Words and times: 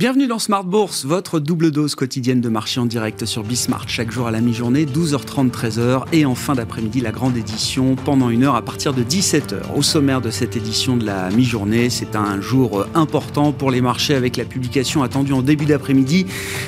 Bienvenue 0.00 0.26
dans 0.26 0.38
Smart 0.38 0.64
Bourse, 0.64 1.04
votre 1.04 1.40
double 1.40 1.70
dose 1.70 1.94
quotidienne 1.94 2.40
de 2.40 2.48
marché 2.48 2.80
en 2.80 2.86
direct 2.86 3.26
sur 3.26 3.42
Bismart, 3.42 3.86
chaque 3.86 4.10
jour 4.10 4.26
à 4.28 4.30
la 4.30 4.40
mi-journée, 4.40 4.86
12h30, 4.86 5.50
13h, 5.50 6.04
et 6.14 6.24
en 6.24 6.34
fin 6.34 6.54
d'après-midi, 6.54 7.02
la 7.02 7.10
grande 7.10 7.36
édition 7.36 7.96
pendant 7.96 8.30
une 8.30 8.44
heure 8.44 8.54
à 8.54 8.62
partir 8.62 8.94
de 8.94 9.02
17h. 9.02 9.56
Au 9.76 9.82
sommaire 9.82 10.22
de 10.22 10.30
cette 10.30 10.56
édition 10.56 10.96
de 10.96 11.04
la 11.04 11.28
mi-journée, 11.28 11.90
c'est 11.90 12.16
un 12.16 12.40
jour 12.40 12.86
important 12.94 13.52
pour 13.52 13.70
les 13.70 13.82
marchés 13.82 14.14
avec 14.14 14.38
la 14.38 14.46
publication 14.46 15.02
attendue 15.02 15.34
en 15.34 15.42
début 15.42 15.66
d'après-midi 15.66 16.24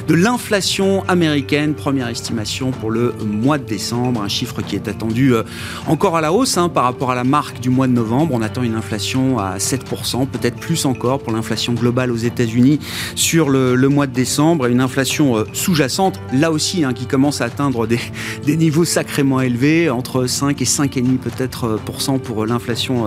de 0.09 0.13
l'inflation 0.13 1.03
américaine, 1.09 1.73
première 1.73 2.09
estimation 2.09 2.71
pour 2.71 2.91
le 2.91 3.15
mois 3.25 3.57
de 3.57 3.65
décembre, 3.65 4.21
un 4.21 4.29
chiffre 4.29 4.61
qui 4.61 4.77
est 4.77 4.89
attendu 4.89 5.33
euh, 5.33 5.43
encore 5.87 6.19
à 6.19 6.21
la 6.21 6.35
hausse 6.35 6.59
hein, 6.59 6.69
par 6.69 6.85
rapport 6.85 7.11
à 7.11 7.15
la 7.15 7.25
marque 7.25 7.61
du 7.61 7.71
mois 7.71 7.87
de 7.87 7.93
novembre. 7.93 8.35
On 8.35 8.43
attend 8.43 8.63
une 8.63 8.75
inflation 8.75 9.39
à 9.39 9.57
7%, 9.57 10.27
peut-être 10.27 10.57
plus 10.57 10.85
encore 10.85 11.21
pour 11.21 11.33
l'inflation 11.33 11.73
globale 11.73 12.11
aux 12.11 12.17
États-Unis 12.17 12.79
sur 13.23 13.51
le, 13.51 13.77
mois 13.89 14.09
de 14.09 14.13
décembre, 14.13 14.67
une 14.67 14.81
inflation 14.81 15.37
euh, 15.37 15.45
sous-jacente, 15.53 16.19
là 16.33 16.51
aussi, 16.51 16.83
hein, 16.83 16.93
qui 16.93 17.07
commence 17.07 17.41
à 17.41 17.45
atteindre 17.45 17.87
des, 17.87 18.01
niveaux 18.57 18.85
sacrément 18.85 19.41
élevés, 19.41 19.91
entre 19.91 20.27
5 20.27 20.61
et 20.61 20.65
5,5 20.65 21.19
peut-être 21.19 21.65
euh, 21.65 21.77
pour 21.77 22.03
pour 22.25 22.47
l'inflation 22.47 23.07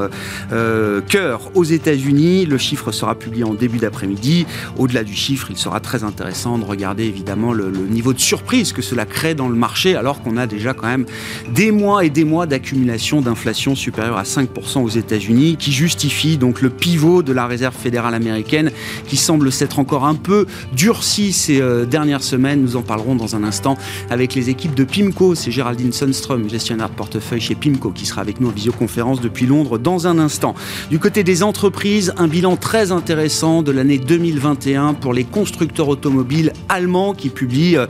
euh, 0.54 1.02
cœur 1.02 1.52
aux 1.54 1.66
États-Unis. 1.66 2.46
Le 2.46 2.58
chiffre 2.58 2.94
sera 2.94 3.16
publié 3.16 3.44
en 3.44 3.54
début 3.54 3.78
d'après-midi. 3.78 4.46
Au-delà 4.78 5.04
du 5.04 5.14
chiffre, 5.14 5.48
il 5.50 5.58
sera 5.58 5.82
très 5.82 6.06
intéressant 6.06 6.58
de 6.58 6.64
regarder 6.64 7.04
évidemment 7.04 7.52
le, 7.52 7.70
le 7.70 7.86
niveau 7.88 8.14
de 8.14 8.20
surprise 8.20 8.72
que 8.72 8.82
cela 8.82 9.06
crée 9.06 9.36
dans 9.36 9.50
le 9.50 9.56
marché, 9.56 9.98
alors 9.98 10.22
qu'on 10.22 10.38
a 10.38 10.48
déjà 10.48 10.74
quand 10.74 10.88
même 10.88 11.06
des 11.54 11.72
mois 11.72 12.06
et 12.06 12.10
des 12.10 12.24
mois 12.24 12.46
d'accumulation 12.46 13.20
d'inflation 13.20 13.76
supérieure 13.76 14.18
à 14.18 14.24
5% 14.24 14.82
aux 14.82 14.90
États-Unis, 14.90 15.58
qui 15.58 15.74
justifie 15.74 16.38
donc 16.38 16.62
le 16.62 16.70
pivot 16.70 17.22
de 17.22 17.34
la 17.34 17.48
réserve 17.48 17.76
fédérale 17.76 18.16
américaine, 18.16 18.72
qui 19.08 19.18
semble 19.18 19.52
s'être 19.52 19.78
encore 19.80 20.05
un 20.06 20.16
peu 20.16 20.46
durci 20.74 21.34
ces 21.34 21.62
euh, 21.62 21.86
dernières 21.86 22.24
semaines. 22.24 22.62
Nous 22.62 22.76
en 22.76 22.82
parlerons 22.82 23.16
dans 23.16 23.36
un 23.36 23.44
instant 23.44 23.78
avec 24.10 24.36
les 24.36 24.50
équipes 24.50 24.76
de 24.76 24.84
Pimco. 24.84 25.36
C'est 25.36 25.52
Géraldine 25.52 25.92
Sundström, 25.92 26.50
gestionnaire 26.50 26.90
de 26.90 26.96
portefeuille 26.96 27.42
chez 27.42 27.56
Pimco, 27.56 27.92
qui 27.92 28.06
sera 28.06 28.22
avec 28.22 28.40
nous 28.40 28.50
en 28.50 28.52
visioconférence 28.52 29.22
depuis 29.22 29.46
Londres 29.46 29.78
dans 29.78 30.08
un 30.08 30.20
instant. 30.20 30.56
Du 30.90 31.00
côté 31.00 31.24
des 31.24 31.44
entreprises, 31.44 32.14
un 32.18 32.28
bilan 32.28 32.58
très 32.58 32.92
intéressant 32.92 33.62
de 33.62 33.72
l'année 33.72 33.98
2021 33.98 34.94
pour 34.94 35.14
les 35.14 35.24
constructeurs 35.24 35.90
automobiles 35.90 36.54
allemands 36.70 37.14
qui 37.14 37.30
publient 37.30 37.78
euh, 37.78 37.88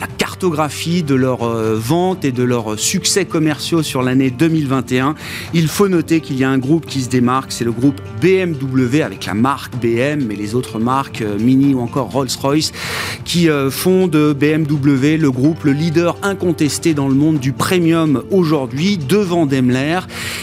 la 0.00 0.06
cartographie 0.06 1.02
de 1.02 1.14
leurs 1.14 1.42
euh, 1.42 1.76
ventes 1.76 2.24
et 2.24 2.32
de 2.32 2.42
leurs 2.42 2.78
succès 2.78 3.24
commerciaux 3.24 3.82
sur 3.82 4.02
l'année 4.02 4.30
2021. 4.30 5.14
Il 5.54 5.68
faut 5.68 5.88
noter 5.88 6.20
qu'il 6.20 6.36
y 6.36 6.44
a 6.44 6.50
un 6.50 6.58
groupe 6.58 6.86
qui 6.86 7.00
se 7.02 7.08
démarque, 7.08 7.52
c'est 7.52 7.64
le 7.64 7.72
groupe 7.72 8.00
BMW 8.20 9.02
avec 9.02 9.26
la 9.26 9.34
marque 9.34 9.74
BM, 9.76 10.24
mais 10.26 10.36
les 10.36 10.54
autres 10.54 10.78
marques 10.78 11.22
Mini 11.46 11.74
ou 11.74 11.80
encore 11.80 12.10
Rolls-Royce, 12.10 12.72
qui 13.24 13.48
euh, 13.48 13.70
font 13.70 14.08
de 14.08 14.32
BMW 14.32 15.16
le 15.16 15.30
groupe, 15.30 15.64
le 15.64 15.72
leader 15.72 16.16
incontesté 16.22 16.92
dans 16.92 17.08
le 17.08 17.14
monde 17.14 17.38
du 17.38 17.52
premium 17.52 18.22
aujourd'hui, 18.30 18.98
devant 18.98 19.46
Daimler, 19.46 20.00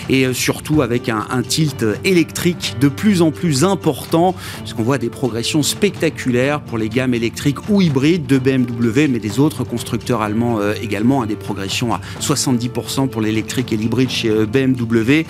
et 0.10 0.26
euh, 0.26 0.34
surtout 0.34 0.82
avec 0.82 1.10
un, 1.10 1.24
tilt 1.48 1.86
électrique 2.06 2.76
de 2.80 2.88
plus 2.88 3.22
en 3.22 3.32
plus 3.32 3.64
important, 3.64 4.34
puisqu'on 4.60 4.84
voit 4.84 4.98
des 4.98 5.10
progressions 5.10 5.62
spectaculaires 5.62 6.62
pour 6.62 6.78
les 6.78 6.90
gammes 6.90 7.14
électriques 7.14 7.70
ou 7.70 7.82
hybrides 7.82 8.26
de 8.26 8.38
BMW, 8.38 9.08
mais 9.10 9.20
des 9.20 9.40
autres 9.40 9.64
constructeurs 9.64 10.22
allemands 10.22 10.60
euh, 10.60 10.74
également, 10.82 11.22
hein, 11.22 11.26
des 11.26 11.36
progressions 11.36 11.94
à 11.94 12.00
70% 12.22 13.10
pour 13.10 13.22
l'électrique 13.22 13.74
et 13.74 13.78
l'hybride 13.78 14.10
chez 14.10 14.30
BMW. 14.46 15.26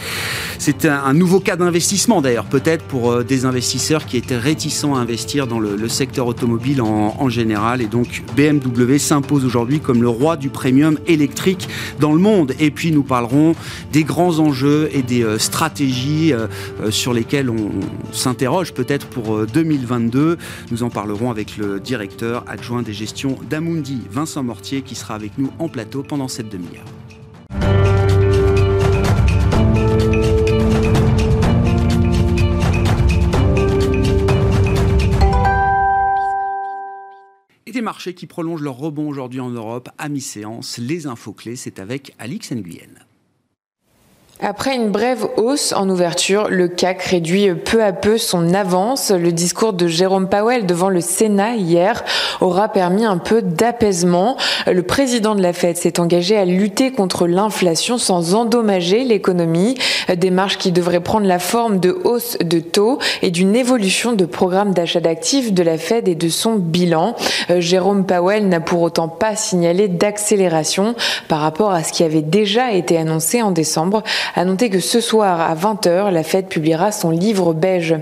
C'est 0.59 0.85
un, 0.85 1.13
nouveau 1.13 1.39
cas 1.39 1.55
d'investissement 1.55 2.21
d'ailleurs, 2.21 2.45
peut-être 2.45 2.83
pour 2.83 3.23
des 3.23 3.45
investisseurs 3.45 4.05
qui 4.05 4.17
étaient 4.17 4.37
réticents 4.37 4.95
à 4.95 4.99
investir 4.99 5.47
dans 5.47 5.59
le, 5.63 5.87
secteur 5.87 6.27
automobile 6.27 6.81
en, 6.81 7.29
général. 7.29 7.81
Et 7.81 7.87
donc 7.87 8.23
BMW 8.35 8.97
s'impose 8.97 9.45
aujourd'hui 9.45 9.79
comme 9.79 10.01
le 10.01 10.09
roi 10.09 10.37
du 10.37 10.49
premium 10.49 10.97
électrique 11.07 11.67
dans 11.99 12.11
le 12.11 12.19
monde. 12.19 12.53
Et 12.59 12.71
puis 12.71 12.91
nous 12.91 13.03
parlerons 13.03 13.55
des 13.91 14.03
grands 14.03 14.39
enjeux 14.39 14.89
et 14.93 15.01
des 15.01 15.23
euh, 15.23 15.37
stratégies 15.39 16.33
euh, 16.33 16.47
euh, 16.81 16.91
sur 16.91 17.13
lesquelles 17.13 17.49
on 17.49 17.69
s'interroge 18.11 18.73
peut-être 18.73 19.07
pour 19.07 19.45
2022. 19.45 20.37
Nous 20.71 20.83
en 20.83 20.89
parlerons 20.89 21.31
avec 21.31 21.57
le 21.57 21.79
directeur 21.79 22.43
adjoint 22.47 22.81
des 22.81 22.93
gestions 22.93 23.37
d'Amundi, 23.49 24.01
Vincent 24.11 24.43
Mortier, 24.43 24.81
qui 24.81 24.95
sera 24.95 25.15
avec 25.15 25.37
nous 25.37 25.51
en 25.59 25.69
plateau 25.69 26.03
pendant 26.03 26.27
cette 26.27 26.49
demi-heure. 26.49 27.02
Marchés 37.83 38.15
qui 38.15 38.25
prolongent 38.25 38.63
leur 38.63 38.77
rebond 38.77 39.07
aujourd'hui 39.07 39.39
en 39.39 39.49
Europe 39.49 39.89
à 39.97 40.09
mi-séance. 40.09 40.79
Les 40.79 41.05
infos 41.05 41.33
clés, 41.33 41.55
c'est 41.55 41.79
avec 41.79 42.15
Alix 42.17 42.51
Nguyen. 42.51 43.12
Après 44.45 44.75
une 44.75 44.89
brève 44.89 45.25
hausse 45.37 45.71
en 45.71 45.87
ouverture, 45.87 46.49
le 46.49 46.67
CAC 46.67 47.01
réduit 47.03 47.53
peu 47.53 47.81
à 47.81 47.93
peu 47.93 48.17
son 48.17 48.53
avance. 48.53 49.09
Le 49.09 49.31
discours 49.31 49.71
de 49.71 49.87
Jérôme 49.87 50.27
Powell 50.27 50.65
devant 50.65 50.89
le 50.89 50.99
Sénat 50.99 51.55
hier 51.55 52.03
aura 52.41 52.67
permis 52.67 53.05
un 53.05 53.19
peu 53.19 53.41
d'apaisement. 53.41 54.35
Le 54.67 54.83
président 54.83 55.35
de 55.35 55.41
la 55.41 55.53
Fed 55.53 55.77
s'est 55.77 55.97
engagé 55.97 56.35
à 56.35 56.43
lutter 56.43 56.91
contre 56.91 57.25
l'inflation 57.25 57.97
sans 57.97 58.35
endommager 58.35 59.05
l'économie, 59.05 59.75
démarche 60.17 60.57
qui 60.57 60.73
devrait 60.73 60.99
prendre 60.99 61.25
la 61.25 61.39
forme 61.39 61.79
de 61.79 61.97
hausse 62.03 62.37
de 62.43 62.59
taux 62.59 62.99
et 63.21 63.31
d'une 63.31 63.55
évolution 63.55 64.11
de 64.11 64.25
programme 64.25 64.73
d'achat 64.73 64.99
d'actifs 64.99 65.53
de 65.53 65.63
la 65.63 65.77
Fed 65.77 66.09
et 66.09 66.15
de 66.15 66.27
son 66.27 66.55
bilan. 66.55 67.15
Jérôme 67.59 68.05
Powell 68.05 68.49
n'a 68.49 68.59
pour 68.59 68.81
autant 68.81 69.07
pas 69.07 69.37
signalé 69.37 69.87
d'accélération 69.87 70.95
par 71.29 71.39
rapport 71.39 71.71
à 71.71 71.81
ce 71.81 71.93
qui 71.93 72.03
avait 72.03 72.21
déjà 72.21 72.73
été 72.73 72.97
annoncé 72.97 73.41
en 73.41 73.51
décembre 73.51 74.03
à 74.35 74.45
noter 74.45 74.69
que 74.69 74.79
ce 74.79 74.99
soir 74.99 75.41
à 75.41 75.55
20h, 75.55 76.11
la 76.11 76.23
Fed 76.23 76.47
publiera 76.47 76.91
son 76.91 77.11
livre 77.11 77.53
beige. 77.53 77.95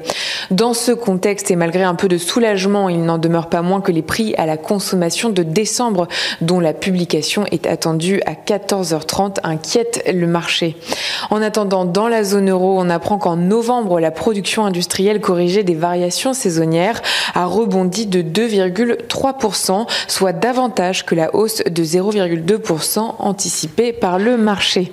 Dans 0.50 0.74
ce 0.74 0.92
contexte 0.92 1.52
et 1.52 1.56
malgré 1.56 1.84
un 1.84 1.96
peu 1.96 2.08
de 2.08 2.18
soulagement, 2.18 2.90
il 2.90 3.04
n'en 3.04 3.18
demeure 3.18 3.48
pas 3.48 3.62
moins 3.62 3.82
que 3.82 3.92
les 3.92 4.02
prix 4.02 4.34
à 4.38 4.46
la 4.46 4.58
consommation 4.58 5.30
de 5.30 5.44
décembre, 5.44 6.08
dont 6.42 6.60
la 6.60 6.74
publication 6.74 7.46
est 7.52 7.68
attendue 7.68 8.22
à 8.26 8.34
14h30, 8.34 9.38
inquiètent 9.44 10.04
le 10.12 10.28
marché. 10.28 10.76
En 11.30 11.42
attendant, 11.42 11.86
dans 11.86 12.08
la 12.08 12.24
zone 12.24 12.50
euro, 12.50 12.78
on 12.80 12.90
apprend 12.90 13.18
qu'en 13.18 13.36
novembre, 13.36 14.00
la 14.00 14.12
production 14.12 14.66
industrielle 14.66 15.22
corrigée 15.22 15.64
des 15.64 15.76
variations 15.76 16.34
saisonnières 16.34 17.02
a 17.34 17.46
rebondi 17.46 18.06
de 18.06 18.22
2,3%, 18.22 19.88
soit 20.08 20.34
davantage 20.34 21.06
que 21.06 21.16
la 21.16 21.36
hausse 21.36 21.64
de 21.64 21.84
0,2% 21.84 23.16
anticipée 23.20 23.94
par 23.94 24.20
le 24.20 24.38
marché. 24.38 24.92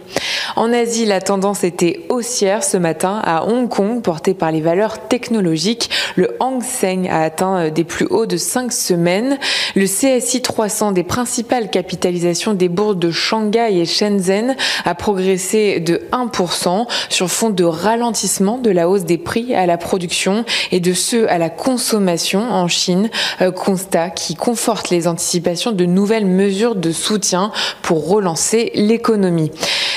En 0.56 0.72
Asie, 0.72 1.06
la 1.06 1.17
tendance 1.20 1.64
était 1.64 2.00
haussière 2.08 2.62
ce 2.64 2.76
matin 2.76 3.20
à 3.24 3.46
Hong 3.46 3.68
Kong, 3.68 4.02
portée 4.02 4.34
par 4.34 4.52
les 4.52 4.60
valeurs 4.60 5.08
technologiques. 5.08 5.90
Le 6.16 6.36
Hang 6.40 6.62
Seng 6.62 7.08
a 7.08 7.22
atteint 7.22 7.56
euh, 7.56 7.70
des 7.70 7.84
plus 7.84 8.06
hauts 8.06 8.26
de 8.26 8.36
cinq 8.36 8.72
semaines. 8.72 9.38
Le 9.74 9.84
CSI 9.84 10.42
300 10.42 10.92
des 10.92 11.04
principales 11.04 11.70
capitalisations 11.70 12.54
des 12.54 12.68
bourses 12.68 12.96
de 12.96 13.10
Shanghai 13.10 13.78
et 13.78 13.84
Shenzhen 13.84 14.56
a 14.84 14.94
progressé 14.94 15.80
de 15.80 16.02
1% 16.12 16.86
sur 17.08 17.30
fond 17.30 17.50
de 17.50 17.64
ralentissement 17.64 18.58
de 18.58 18.70
la 18.70 18.88
hausse 18.88 19.04
des 19.04 19.18
prix 19.18 19.54
à 19.54 19.66
la 19.66 19.78
production 19.78 20.44
et 20.72 20.80
de 20.80 20.92
ceux 20.92 21.30
à 21.30 21.38
la 21.38 21.50
consommation 21.50 22.40
en 22.40 22.68
Chine. 22.68 23.10
Euh, 23.40 23.50
constat 23.50 24.10
qui 24.10 24.34
conforte 24.34 24.90
les 24.90 25.06
anticipations 25.06 25.72
de 25.72 25.84
nouvelles 25.84 26.26
mesures 26.26 26.74
de 26.74 26.92
soutien 26.92 27.52
pour 27.82 28.08
relancer 28.08 28.70
l'économie. 28.74 29.50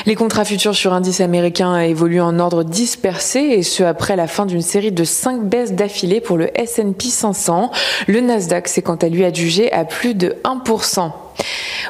Les 0.06 0.16
contrats 0.16 0.46
futurs 0.46 0.76
sur 0.76 0.94
indice 0.94 1.11
américain 1.20 1.74
a 1.74 1.86
évolué 1.86 2.22
en 2.22 2.40
ordre 2.40 2.64
dispersé 2.64 3.40
et 3.40 3.64
ce 3.64 3.84
après 3.84 4.16
la 4.16 4.28
fin 4.28 4.46
d'une 4.46 4.62
série 4.62 4.94
de 4.94 5.04
cinq 5.04 5.42
baisses 5.42 5.74
d'affilée 5.74 6.22
pour 6.22 6.38
le 6.38 6.50
S&P 6.58 7.10
500. 7.10 7.72
Le 8.08 8.22
Nasdaq 8.22 8.70
s'est 8.70 8.82
quant 8.82 8.96
à 8.96 9.10
lui 9.10 9.26
adjugé 9.26 9.72
à 9.74 9.84
plus 9.84 10.16
de 10.16 10.38
1%. 10.46 11.12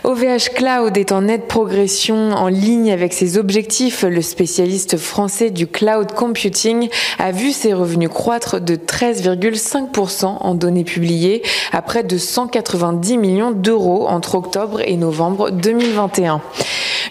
OVH 0.04 0.54
Cloud 0.56 0.98
est 0.98 1.12
en 1.12 1.22
nette 1.22 1.48
progression 1.48 2.32
en 2.32 2.48
ligne 2.48 2.92
avec 2.92 3.14
ses 3.14 3.38
objectifs. 3.38 4.04
Le 4.04 4.22
spécialiste 4.22 4.98
français 4.98 5.52
du 5.52 5.68
cloud 5.68 6.14
computing 6.14 6.90
a 7.20 7.32
vu 7.32 7.52
ses 7.52 7.74
revenus 7.74 8.10
croître 8.10 8.60
de 8.60 8.76
13,5% 8.76 10.26
en 10.26 10.56
données 10.56 10.84
publiées 10.84 11.44
à 11.72 11.82
près 11.82 12.04
de 12.04 12.18
190 12.18 13.18
millions 13.18 13.52
d'euros 13.52 14.08
entre 14.08 14.36
octobre 14.36 14.82
et 14.86 14.98
novembre 14.98 15.52
2021. 15.52 16.42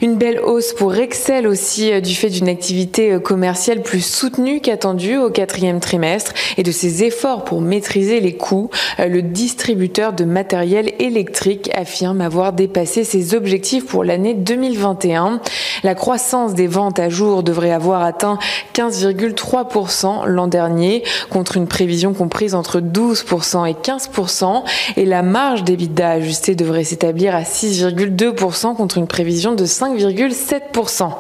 Une 0.02 0.16
belle 0.16 0.40
hausse 0.40 0.72
pour 0.72 0.94
Excel 0.94 1.46
aussi 1.46 1.92
euh, 1.92 2.00
du 2.00 2.14
fait 2.14 2.30
d'une 2.30 2.48
activité 2.48 3.12
euh, 3.12 3.18
commerciale 3.18 3.82
plus 3.82 4.00
soutenue 4.00 4.60
qu'attendue 4.60 5.18
au 5.18 5.28
quatrième 5.28 5.78
trimestre 5.78 6.32
et 6.56 6.62
de 6.62 6.72
ses 6.72 7.04
efforts 7.04 7.44
pour 7.44 7.60
maîtriser 7.60 8.20
les 8.20 8.34
coûts. 8.34 8.70
Euh, 8.98 9.08
le 9.08 9.20
distributeur 9.20 10.14
de 10.14 10.24
matériel 10.24 10.92
électrique 11.00 11.70
affirme 11.74 12.19
avoir 12.20 12.52
dépassé 12.52 13.04
ses 13.04 13.34
objectifs 13.34 13.86
pour 13.86 14.04
l'année 14.04 14.34
2021. 14.34 15.40
La 15.82 15.94
croissance 15.94 16.54
des 16.54 16.66
ventes 16.66 16.98
à 16.98 17.08
jour 17.08 17.42
devrait 17.42 17.72
avoir 17.72 18.02
atteint 18.02 18.38
15,3% 18.74 20.26
l'an 20.26 20.46
dernier, 20.46 21.02
contre 21.30 21.56
une 21.56 21.66
prévision 21.66 22.14
comprise 22.14 22.54
entre 22.54 22.80
12% 22.80 23.68
et 23.68 23.74
15%, 23.74 24.62
et 24.96 25.04
la 25.04 25.22
marge 25.22 25.64
d'EBITDA 25.64 26.10
ajustée 26.10 26.54
devrait 26.54 26.84
s'établir 26.84 27.34
à 27.34 27.42
6,2% 27.42 28.74
contre 28.74 28.98
une 28.98 29.06
prévision 29.06 29.54
de 29.54 29.64
5,7%. 29.64 31.10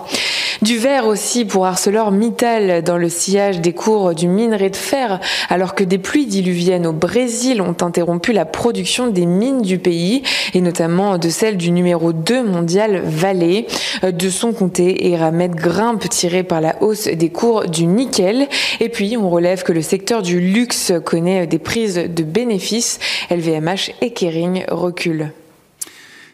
Du 0.62 0.76
vert 0.76 1.06
aussi 1.06 1.46
pour 1.46 1.64
ArcelorMittal 1.64 2.84
dans 2.84 2.98
le 2.98 3.08
sillage 3.08 3.62
des 3.62 3.72
cours 3.72 4.14
du 4.14 4.28
minerai 4.28 4.68
de 4.68 4.76
fer, 4.76 5.18
alors 5.48 5.74
que 5.74 5.84
des 5.84 5.96
pluies 5.96 6.26
diluviennes 6.26 6.86
au 6.86 6.92
Brésil 6.92 7.62
ont 7.62 7.76
interrompu 7.80 8.32
la 8.32 8.44
production 8.44 9.06
des 9.06 9.24
mines 9.24 9.62
du 9.62 9.78
pays, 9.78 10.22
et 10.52 10.60
notamment 10.60 11.16
de 11.16 11.30
celle 11.30 11.56
du 11.56 11.70
numéro 11.70 12.12
2 12.12 12.42
mondial 12.42 13.00
Vallée. 13.02 13.66
De 14.02 14.28
son 14.28 14.52
côté, 14.52 15.10
Eramet 15.10 15.48
grimpe 15.48 16.06
tiré 16.10 16.42
par 16.42 16.60
la 16.60 16.76
hausse 16.82 17.08
des 17.08 17.30
cours 17.30 17.64
du 17.66 17.86
nickel. 17.86 18.46
Et 18.80 18.90
puis, 18.90 19.16
on 19.16 19.30
relève 19.30 19.62
que 19.62 19.72
le 19.72 19.82
secteur 19.82 20.20
du 20.20 20.40
luxe 20.40 20.92
connaît 21.06 21.46
des 21.46 21.58
prises 21.58 21.96
de 21.96 22.22
bénéfices. 22.22 22.98
LVMH 23.30 23.92
et 24.02 24.12
Kering 24.12 24.64
reculent. 24.68 25.30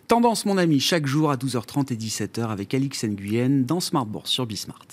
Tendance, 0.09 0.47
mon 0.47 0.57
ami, 0.57 0.79
chaque 0.79 1.05
jour 1.05 1.33
à 1.33 1.37
12h30 1.37 1.93
et 1.93 1.97
17h 1.97 2.47
avec 2.47 2.75
Alix 2.75 3.03
Nguyen 3.03 3.65
dans 3.65 3.81
Smart 3.81 4.07
Bourse 4.07 4.31
sur 4.31 4.47
Bismart. 4.47 4.87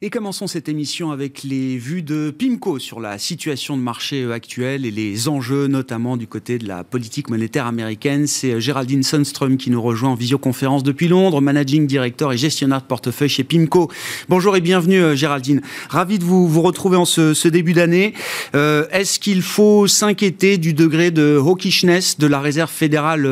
Et 0.00 0.10
commençons 0.10 0.46
cette 0.46 0.68
émission 0.68 1.10
avec 1.10 1.42
les 1.42 1.76
vues 1.76 2.02
de 2.02 2.30
PIMCO 2.30 2.78
sur 2.78 3.00
la 3.00 3.18
situation 3.18 3.76
de 3.76 3.82
marché 3.82 4.22
euh, 4.22 4.32
actuelle 4.32 4.86
et 4.86 4.92
les 4.92 5.28
enjeux, 5.28 5.66
notamment 5.66 6.16
du 6.16 6.28
côté 6.28 6.58
de 6.58 6.68
la 6.68 6.84
politique 6.84 7.30
monétaire 7.30 7.66
américaine. 7.66 8.28
C'est 8.28 8.52
euh, 8.52 8.60
Géraldine 8.60 9.02
Sundström 9.02 9.56
qui 9.56 9.70
nous 9.70 9.82
rejoint 9.82 10.10
en 10.10 10.14
visioconférence 10.14 10.84
depuis 10.84 11.08
Londres, 11.08 11.40
managing 11.40 11.88
director 11.88 12.32
et 12.32 12.36
gestionnaire 12.36 12.80
de 12.80 12.86
portefeuille 12.86 13.28
chez 13.28 13.42
PIMCO. 13.42 13.90
Bonjour 14.28 14.54
et 14.54 14.60
bienvenue 14.60 15.02
euh, 15.02 15.16
Géraldine. 15.16 15.62
Ravi 15.88 16.20
de 16.20 16.24
vous, 16.24 16.46
vous 16.46 16.62
retrouver 16.62 16.96
en 16.96 17.04
ce, 17.04 17.48
début 17.48 17.72
d'année. 17.72 18.14
Est-ce 18.54 19.18
qu'il 19.18 19.42
faut 19.42 19.88
s'inquiéter 19.88 20.58
du 20.58 20.74
degré 20.74 21.10
de 21.10 21.40
hawkishness 21.44 22.18
de 22.18 22.26
la 22.28 22.40
réserve 22.40 22.70
fédérale 22.70 23.26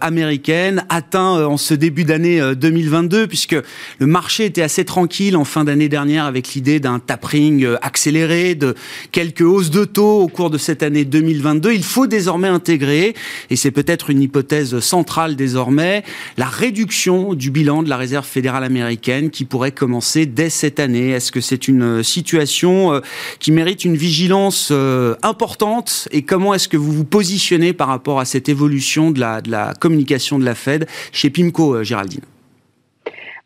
américaine 0.00 0.84
atteint 0.88 1.46
en 1.46 1.56
ce 1.56 1.74
début 1.74 2.04
d'année 2.04 2.54
2022 2.54 3.26
puisque 3.26 3.56
le 3.98 4.06
marché 4.06 4.44
était 4.44 4.62
assez 4.62 4.84
tranquille 4.84 5.36
en 5.36 5.44
fin 5.44 5.64
d'année 5.64 5.88
dernière 5.88 6.11
avec 6.18 6.54
l'idée 6.54 6.80
d'un 6.80 6.98
tapering 6.98 7.64
euh, 7.64 7.76
accéléré, 7.82 8.54
de 8.54 8.74
quelques 9.10 9.42
hausses 9.42 9.70
de 9.70 9.84
taux 9.84 10.20
au 10.20 10.28
cours 10.28 10.50
de 10.50 10.58
cette 10.58 10.82
année 10.82 11.04
2022. 11.04 11.72
Il 11.72 11.84
faut 11.84 12.06
désormais 12.06 12.48
intégrer, 12.48 13.14
et 13.50 13.56
c'est 13.56 13.70
peut-être 13.70 14.10
une 14.10 14.22
hypothèse 14.22 14.78
centrale 14.80 15.36
désormais, 15.36 16.04
la 16.36 16.46
réduction 16.46 17.34
du 17.34 17.50
bilan 17.50 17.82
de 17.82 17.88
la 17.88 17.96
Réserve 17.96 18.26
fédérale 18.26 18.64
américaine 18.64 19.30
qui 19.30 19.44
pourrait 19.44 19.72
commencer 19.72 20.26
dès 20.26 20.50
cette 20.50 20.80
année. 20.80 21.10
Est-ce 21.10 21.32
que 21.32 21.40
c'est 21.40 21.68
une 21.68 21.82
euh, 21.82 22.02
situation 22.02 22.94
euh, 22.94 23.00
qui 23.38 23.52
mérite 23.52 23.84
une 23.84 23.96
vigilance 23.96 24.72
importante? 25.22 26.08
Et 26.10 26.22
comment 26.22 26.54
est-ce 26.54 26.68
que 26.68 26.76
vous 26.76 26.92
vous 26.92 27.04
positionnez 27.04 27.72
par 27.72 27.88
rapport 27.88 28.20
à 28.20 28.24
cette 28.24 28.48
évolution 28.48 29.10
de 29.10 29.20
la, 29.20 29.40
de 29.40 29.50
la 29.50 29.74
communication 29.74 30.38
de 30.38 30.44
la 30.44 30.54
Fed 30.54 30.86
chez 31.12 31.30
PIMCO, 31.30 31.82
Géraldine? 31.82 32.22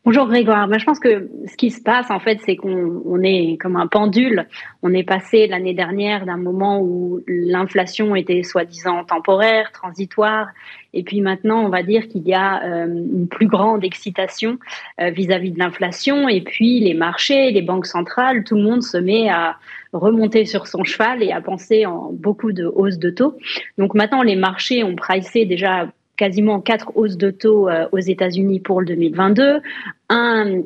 Bonjour 0.06 0.28
Grégoire. 0.28 0.68
Ben, 0.68 0.78
je 0.78 0.84
pense 0.84 1.00
que 1.00 1.28
ce 1.48 1.56
qui 1.56 1.72
se 1.72 1.82
passe 1.82 2.12
en 2.12 2.20
fait, 2.20 2.38
c'est 2.46 2.54
qu'on 2.54 3.20
est 3.24 3.56
comme 3.60 3.74
un 3.74 3.88
pendule. 3.88 4.46
On 4.84 4.94
est 4.94 5.02
passé 5.02 5.48
l'année 5.48 5.74
dernière 5.74 6.26
d'un 6.26 6.36
moment 6.36 6.80
où 6.80 7.24
l'inflation 7.26 8.14
était 8.14 8.44
soi-disant 8.44 9.02
temporaire, 9.02 9.72
transitoire, 9.72 10.46
et 10.94 11.02
puis 11.02 11.20
maintenant, 11.20 11.64
on 11.64 11.70
va 11.70 11.82
dire 11.82 12.06
qu'il 12.06 12.22
y 12.22 12.34
a 12.34 12.62
euh, 12.62 12.86
une 12.86 13.26
plus 13.26 13.48
grande 13.48 13.82
excitation 13.82 14.60
euh, 15.00 15.10
vis-à-vis 15.10 15.50
de 15.50 15.58
l'inflation. 15.58 16.28
Et 16.28 16.40
puis 16.40 16.78
les 16.78 16.94
marchés, 16.94 17.50
les 17.50 17.62
banques 17.62 17.86
centrales, 17.86 18.44
tout 18.44 18.54
le 18.54 18.62
monde 18.62 18.84
se 18.84 18.98
met 18.98 19.28
à 19.28 19.56
remonter 19.92 20.44
sur 20.44 20.68
son 20.68 20.84
cheval 20.84 21.20
et 21.20 21.32
à 21.32 21.40
penser 21.40 21.84
en 21.84 22.12
beaucoup 22.12 22.52
de 22.52 22.64
hausses 22.64 23.00
de 23.00 23.10
taux. 23.10 23.36
Donc 23.76 23.94
maintenant, 23.94 24.22
les 24.22 24.36
marchés 24.36 24.84
ont 24.84 24.94
pricé 24.94 25.46
déjà 25.46 25.88
quasiment 26.16 26.60
quatre 26.60 26.92
hausses 26.96 27.16
de 27.16 27.30
taux 27.30 27.68
euh, 27.68 27.86
aux 27.92 27.98
États-Unis 27.98 28.60
pour 28.60 28.80
le 28.80 28.86
2022, 28.86 29.60
un, 30.08 30.62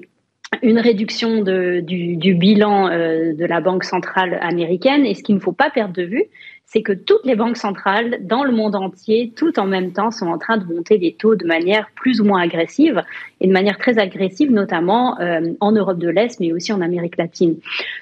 une 0.63 0.79
réduction 0.79 1.43
du, 1.43 2.35
bilan 2.35 2.89
euh, 2.89 3.33
de 3.35 3.45
la 3.45 3.61
Banque 3.61 3.85
centrale 3.85 4.39
américaine. 4.41 5.07
Et 5.07 5.15
ce 5.15 5.23
qu'il 5.23 5.35
ne 5.35 5.41
faut 5.41 5.53
pas 5.53 5.71
perdre 5.71 5.95
de 5.95 6.03
vue, 6.03 6.25
c'est 6.73 6.83
que 6.83 6.93
toutes 6.93 7.25
les 7.25 7.35
banques 7.35 7.57
centrales 7.57 8.19
dans 8.21 8.45
le 8.45 8.53
monde 8.53 8.77
entier, 8.77 9.33
tout 9.35 9.59
en 9.59 9.67
même 9.67 9.93
temps, 9.93 10.13
sont 10.13 10.29
en 10.29 10.39
train 10.39 10.57
de 10.57 10.65
monter 10.65 10.99
les 10.99 11.15
taux 11.15 11.35
de 11.35 11.45
manière 11.45 11.91
plus 11.97 12.21
ou 12.21 12.25
moins 12.25 12.41
agressive 12.41 13.03
et 13.41 13.49
de 13.49 13.53
manière 13.53 13.77
très 13.77 13.99
agressive, 13.99 14.53
notamment 14.53 15.19
euh, 15.19 15.41
en 15.59 15.73
Europe 15.73 15.99
de 15.99 16.09
l'Est, 16.09 16.39
mais 16.39 16.53
aussi 16.53 16.73
en 16.73 16.81
Amérique 16.81 17.17
latine. 17.17 17.57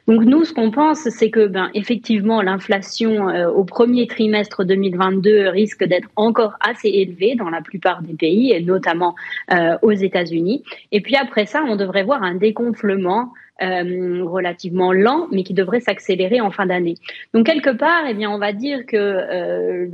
Donc 0.06 0.22
nous, 0.22 0.44
ce 0.44 0.52
qu'on 0.52 0.70
pense, 0.70 0.98
c'est 1.08 1.30
que, 1.30 1.46
ben, 1.46 1.70
effectivement, 1.72 2.42
l'inflation 2.42 3.30
euh, 3.30 3.48
au 3.48 3.64
premier 3.64 4.06
trimestre 4.06 4.64
2022 4.64 5.48
risque 5.48 5.84
d'être 5.84 6.08
encore 6.16 6.52
assez 6.60 6.88
élevée 6.88 7.36
dans 7.36 7.48
la 7.48 7.62
plupart 7.62 8.02
des 8.02 8.14
pays, 8.14 8.52
et 8.52 8.60
notamment 8.60 9.14
euh, 9.50 9.78
aux 9.80 9.92
États-Unis. 9.92 10.62
Et 10.92 11.00
puis 11.00 11.16
après 11.16 11.46
ça, 11.46 11.62
on 11.66 11.76
devrait 11.76 12.04
voir 12.04 12.22
un 12.22 12.34
dégonflement 12.34 13.32
euh, 13.60 14.22
relativement 14.22 14.92
lent, 14.92 15.26
mais 15.32 15.42
qui 15.42 15.52
devrait 15.52 15.80
s'accélérer 15.80 16.40
en 16.40 16.52
fin 16.52 16.64
d'année. 16.64 16.94
Donc 17.34 17.46
quelque 17.46 17.70
part, 17.70 18.04
eh 18.08 18.14
bien, 18.14 18.30
on 18.30 18.38
va 18.38 18.52
dire 18.52 18.86
que 18.86 18.96
euh, 18.96 19.86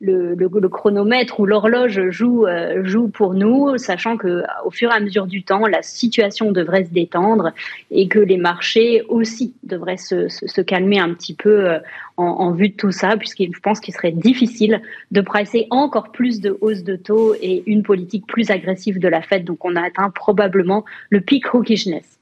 le, 0.00 0.68
chronomètre 0.68 1.40
ou 1.40 1.46
l'horloge 1.46 2.10
joue, 2.10 2.46
euh, 2.46 2.84
joue 2.84 3.08
pour 3.08 3.34
nous, 3.34 3.76
sachant 3.76 4.16
que 4.16 4.44
au 4.64 4.70
fur 4.70 4.92
et 4.92 4.94
à 4.94 5.00
mesure 5.00 5.26
du 5.26 5.42
temps, 5.42 5.66
la 5.66 5.82
situation 5.82 6.52
devrait 6.52 6.84
se 6.84 6.90
détendre 6.90 7.50
et 7.90 8.06
que 8.06 8.20
les 8.20 8.36
marchés 8.36 9.02
aussi 9.08 9.52
devraient 9.64 9.96
se, 9.96 10.60
calmer 10.60 11.00
un 11.00 11.12
petit 11.12 11.34
peu 11.34 11.78
en, 12.16 12.52
vue 12.52 12.68
de 12.68 12.76
tout 12.76 12.92
ça, 12.92 13.16
puisque 13.16 13.42
je 13.42 13.60
pense 13.60 13.80
qu'il 13.80 13.94
serait 13.94 14.12
difficile 14.12 14.80
de 15.10 15.20
presser 15.22 15.66
encore 15.70 16.12
plus 16.12 16.40
de 16.40 16.56
hausses 16.60 16.84
de 16.84 16.94
taux 16.94 17.34
et 17.34 17.64
une 17.66 17.82
politique 17.82 18.28
plus 18.28 18.50
agressive 18.52 19.00
de 19.00 19.08
la 19.08 19.22
Fed. 19.22 19.44
Donc 19.44 19.64
on 19.64 19.74
a 19.74 19.82
atteint 19.82 20.10
probablement 20.10 20.84
le 21.10 21.20
peak 21.20 21.46
hawkishness. 21.52 22.21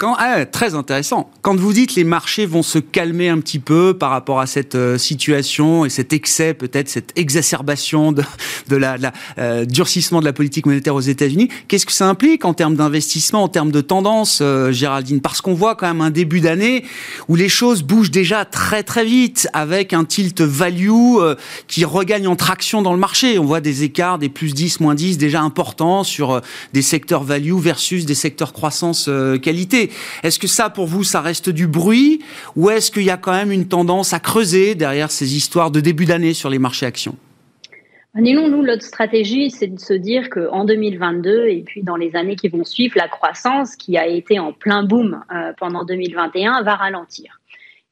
Quand, 0.00 0.16
ah, 0.18 0.46
très 0.46 0.74
intéressant. 0.74 1.28
Quand 1.42 1.54
vous 1.56 1.74
dites 1.74 1.94
les 1.94 2.04
marchés 2.04 2.46
vont 2.46 2.62
se 2.62 2.78
calmer 2.78 3.28
un 3.28 3.38
petit 3.38 3.58
peu 3.58 3.92
par 3.92 4.08
rapport 4.08 4.40
à 4.40 4.46
cette 4.46 4.74
euh, 4.74 4.96
situation 4.96 5.84
et 5.84 5.90
cet 5.90 6.14
excès, 6.14 6.54
peut-être 6.54 6.88
cette 6.88 7.12
exacerbation 7.16 8.10
de, 8.10 8.22
de 8.70 8.76
la, 8.76 8.96
euh, 9.36 9.66
durcissement 9.66 10.20
de 10.20 10.24
la 10.24 10.32
politique 10.32 10.64
monétaire 10.64 10.94
aux 10.94 11.02
États-Unis, 11.02 11.50
qu'est-ce 11.68 11.84
que 11.84 11.92
ça 11.92 12.08
implique 12.08 12.46
en 12.46 12.54
termes 12.54 12.76
d'investissement, 12.76 13.42
en 13.42 13.48
termes 13.48 13.72
de 13.72 13.82
tendance, 13.82 14.38
euh, 14.40 14.72
Géraldine? 14.72 15.20
Parce 15.20 15.42
qu'on 15.42 15.52
voit 15.52 15.74
quand 15.74 15.88
même 15.88 16.00
un 16.00 16.08
début 16.08 16.40
d'année 16.40 16.86
où 17.28 17.36
les 17.36 17.50
choses 17.50 17.82
bougent 17.82 18.10
déjà 18.10 18.46
très 18.46 18.82
très 18.82 19.04
vite 19.04 19.48
avec 19.52 19.92
un 19.92 20.06
tilt 20.06 20.40
value 20.40 20.88
qui 21.68 21.84
regagne 21.84 22.26
en 22.26 22.36
traction 22.36 22.80
dans 22.80 22.94
le 22.94 22.98
marché. 22.98 23.38
On 23.38 23.44
voit 23.44 23.60
des 23.60 23.82
écarts 23.82 24.18
des 24.18 24.30
plus 24.30 24.54
10, 24.54 24.80
moins 24.80 24.94
10 24.94 25.18
déjà 25.18 25.42
importants 25.42 26.04
sur 26.04 26.40
des 26.72 26.80
secteurs 26.80 27.22
value 27.22 27.58
versus 27.58 28.06
des 28.06 28.14
secteurs 28.14 28.54
croissance 28.54 29.10
qualité. 29.42 29.89
Est-ce 30.22 30.38
que 30.38 30.46
ça, 30.46 30.70
pour 30.70 30.86
vous, 30.86 31.04
ça 31.04 31.20
reste 31.20 31.50
du 31.50 31.66
bruit 31.66 32.20
ou 32.56 32.70
est-ce 32.70 32.90
qu'il 32.90 33.04
y 33.04 33.10
a 33.10 33.16
quand 33.16 33.32
même 33.32 33.52
une 33.52 33.68
tendance 33.68 34.12
à 34.12 34.20
creuser 34.20 34.74
derrière 34.74 35.10
ces 35.10 35.36
histoires 35.36 35.70
de 35.70 35.80
début 35.80 36.04
d'année 36.04 36.34
sur 36.34 36.50
les 36.50 36.58
marchés 36.58 36.86
actions? 36.86 37.16
Nilon, 38.16 38.48
nous, 38.48 38.62
notre 38.62 38.82
stratégie, 38.82 39.50
c'est 39.50 39.68
de 39.68 39.78
se 39.78 39.92
dire 39.92 40.30
qu'en 40.30 40.64
2022 40.64 41.46
et 41.46 41.62
puis 41.64 41.84
dans 41.84 41.94
les 41.94 42.16
années 42.16 42.34
qui 42.34 42.48
vont 42.48 42.64
suivre, 42.64 42.94
la 42.96 43.06
croissance 43.06 43.76
qui 43.76 43.96
a 43.96 44.06
été 44.06 44.40
en 44.40 44.52
plein 44.52 44.82
boom 44.82 45.22
euh, 45.32 45.52
pendant 45.56 45.84
2021 45.84 46.62
va 46.62 46.74
ralentir 46.74 47.40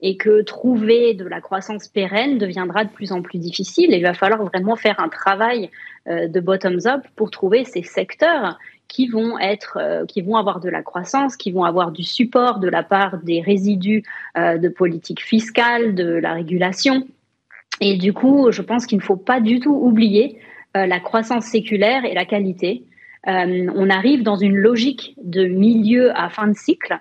et 0.00 0.16
que 0.16 0.42
trouver 0.42 1.14
de 1.14 1.24
la 1.24 1.40
croissance 1.40 1.88
pérenne 1.88 2.38
deviendra 2.38 2.84
de 2.84 2.90
plus 2.90 3.12
en 3.12 3.22
plus 3.22 3.38
difficile. 3.38 3.92
Et 3.92 3.98
il 3.98 4.02
va 4.02 4.14
falloir 4.14 4.44
vraiment 4.44 4.76
faire 4.76 5.00
un 5.00 5.08
travail 5.08 5.70
euh, 6.08 6.28
de 6.28 6.40
bottoms-up 6.40 7.02
pour 7.16 7.30
trouver 7.30 7.64
ces 7.64 7.82
secteurs 7.82 8.58
qui 8.88 9.06
vont 9.06 9.38
être, 9.38 9.78
euh, 9.80 10.06
qui 10.06 10.22
vont 10.22 10.36
avoir 10.36 10.60
de 10.60 10.68
la 10.68 10.82
croissance, 10.82 11.36
qui 11.36 11.52
vont 11.52 11.64
avoir 11.64 11.92
du 11.92 12.02
support 12.02 12.58
de 12.58 12.68
la 12.68 12.82
part 12.82 13.18
des 13.22 13.40
résidus 13.40 14.02
euh, 14.36 14.56
de 14.56 14.68
politique 14.68 15.22
fiscale, 15.22 15.94
de 15.94 16.06
la 16.06 16.32
régulation. 16.32 17.06
Et 17.80 17.96
du 17.96 18.12
coup, 18.12 18.50
je 18.50 18.62
pense 18.62 18.86
qu'il 18.86 18.98
ne 18.98 19.02
faut 19.02 19.16
pas 19.16 19.40
du 19.40 19.60
tout 19.60 19.74
oublier 19.74 20.40
euh, 20.76 20.86
la 20.86 21.00
croissance 21.00 21.44
séculaire 21.44 22.04
et 22.04 22.14
la 22.14 22.24
qualité. 22.24 22.82
on 23.26 23.90
arrive 23.90 24.22
dans 24.22 24.36
une 24.36 24.56
logique 24.56 25.14
de 25.22 25.44
milieu 25.46 26.18
à 26.18 26.30
fin 26.30 26.48
de 26.48 26.56
cycle 26.56 26.98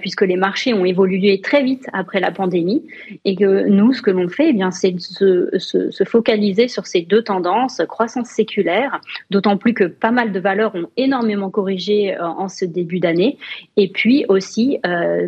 puisque 0.00 0.22
les 0.22 0.36
marchés 0.36 0.74
ont 0.74 0.84
évolué 0.84 1.40
très 1.40 1.62
vite 1.62 1.86
après 1.92 2.20
la 2.20 2.30
pandémie, 2.30 2.84
et 3.24 3.36
que 3.36 3.66
nous, 3.68 3.92
ce 3.92 4.02
que 4.02 4.10
l'on 4.10 4.28
fait, 4.28 4.50
eh 4.50 4.52
bien, 4.52 4.70
c'est 4.70 4.92
de 4.92 5.00
se, 5.00 5.58
se, 5.58 6.04
focaliser 6.04 6.68
sur 6.68 6.86
ces 6.86 7.02
deux 7.02 7.22
tendances, 7.22 7.80
croissance 7.88 8.28
séculaire, 8.28 9.00
d'autant 9.30 9.56
plus 9.56 9.74
que 9.74 9.84
pas 9.84 10.10
mal 10.10 10.32
de 10.32 10.40
valeurs 10.40 10.74
ont 10.74 10.88
énormément 10.96 11.50
corrigé 11.50 12.16
en 12.20 12.48
ce 12.48 12.64
début 12.64 13.00
d'année, 13.00 13.38
et 13.76 13.88
puis 13.88 14.24
aussi, 14.28 14.78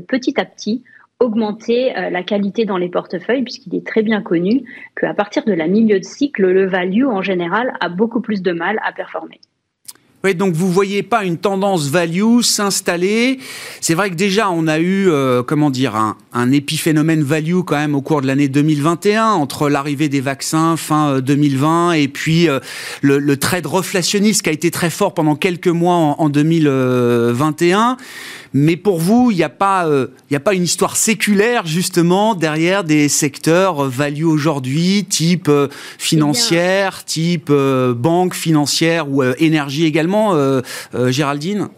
petit 0.08 0.38
à 0.38 0.44
petit, 0.44 0.82
augmenter 1.20 1.96
euh, 1.96 2.10
la 2.10 2.22
qualité 2.22 2.64
dans 2.64 2.76
les 2.76 2.88
portefeuilles, 2.88 3.42
puisqu'il 3.42 3.74
est 3.74 3.86
très 3.86 4.02
bien 4.02 4.22
connu 4.22 4.64
qu'à 4.98 5.14
partir 5.14 5.44
de 5.44 5.52
la 5.52 5.66
milieu 5.66 5.98
de 5.98 6.04
cycle, 6.04 6.46
le 6.46 6.66
value 6.66 7.06
en 7.06 7.22
général 7.22 7.74
a 7.80 7.88
beaucoup 7.88 8.20
plus 8.20 8.42
de 8.42 8.52
mal 8.52 8.78
à 8.84 8.92
performer. 8.92 9.40
Donc 10.33 10.54
vous 10.54 10.73
voyez 10.73 11.02
pas 11.02 11.25
une 11.25 11.37
tendance 11.37 11.88
value 11.90 12.40
s'installer. 12.40 13.38
C'est 13.83 13.93
vrai 13.93 14.09
que 14.09 14.14
déjà 14.14 14.50
on 14.50 14.66
a 14.66 14.78
eu, 14.78 15.11
euh, 15.11 15.43
comment 15.43 15.69
dire, 15.69 15.95
un, 15.97 16.50
épiphénomène 16.50 17.23
value 17.23 17.61
quand 17.66 17.76
même 17.76 17.95
au 17.95 18.00
cours 18.00 18.23
de 18.23 18.26
l'année 18.26 18.49
2021 18.49 19.26
entre 19.26 19.69
l'arrivée 19.69 20.09
des 20.09 20.23
vaccins 20.23 20.78
fin 20.78 21.21
2020 21.21 21.90
euh, 21.90 21.93
et 21.93 22.09
puis 22.09 22.49
le, 23.02 23.19
le, 23.19 23.37
trade 23.37 23.66
reflationniste 23.66 24.43
qui 24.43 24.49
a 24.49 24.52
été 24.52 24.71
très 24.71 24.88
fort 24.88 25.12
pendant 25.12 25.37
quelques 25.37 25.69
mois 25.69 25.97
en, 25.97 26.16
en 26.19 26.28
2021. 26.31 27.99
Mais 28.56 28.76
pour 28.76 29.00
vous, 29.00 29.32
il 29.32 29.37
n'y 29.37 29.42
a, 29.42 29.49
pas, 29.49 29.88
euh, 29.88 30.06
a 30.32 30.40
pas 30.40 30.54
une 30.54 30.62
histoire 30.62 30.96
séculaire, 30.96 31.66
justement, 31.66 32.37
derrière 32.37 32.84
des 32.84 33.08
secteurs 33.08 33.84
euh, 33.84 33.88
value 33.88 34.23
aujourd'hui, 34.23 35.04
type 35.04 35.49
euh, 35.49 35.66
financière, 35.99 37.04
type 37.04 37.50
banque 37.50 38.34
financière 38.34 39.11
ou 39.11 39.25
énergie 39.25 39.84
également, 39.84 40.34
Géraldine? 41.08 41.68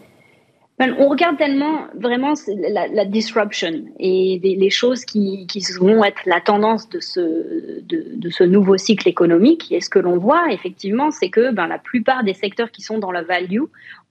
On 0.79 1.07
regarde 1.07 1.37
tellement 1.37 1.87
vraiment 1.95 2.33
la, 2.47 3.05
disruption 3.05 3.71
et 3.99 4.39
les 4.43 4.69
choses 4.69 5.05
qui, 5.05 5.47
vont 5.79 6.03
être 6.03 6.21
la 6.25 6.39
tendance 6.39 6.87
de 6.89 6.99
ce, 6.99 7.81
de, 7.81 8.29
ce 8.29 8.43
nouveau 8.43 8.77
cycle 8.77 9.07
économique. 9.07 9.71
Et 9.71 9.81
ce 9.81 9.89
que 9.89 9.99
l'on 9.99 10.17
voit 10.17 10.51
effectivement, 10.51 11.09
c'est 11.09 11.29
que 11.29 11.51
ben, 11.51 11.67
la 11.67 11.79
plupart 11.79 12.23
des 12.23 12.33
secteurs 12.33 12.69
qui 12.69 12.83
sont 12.83 12.99
dans 12.99 13.11
la 13.11 13.23
value 13.23 13.63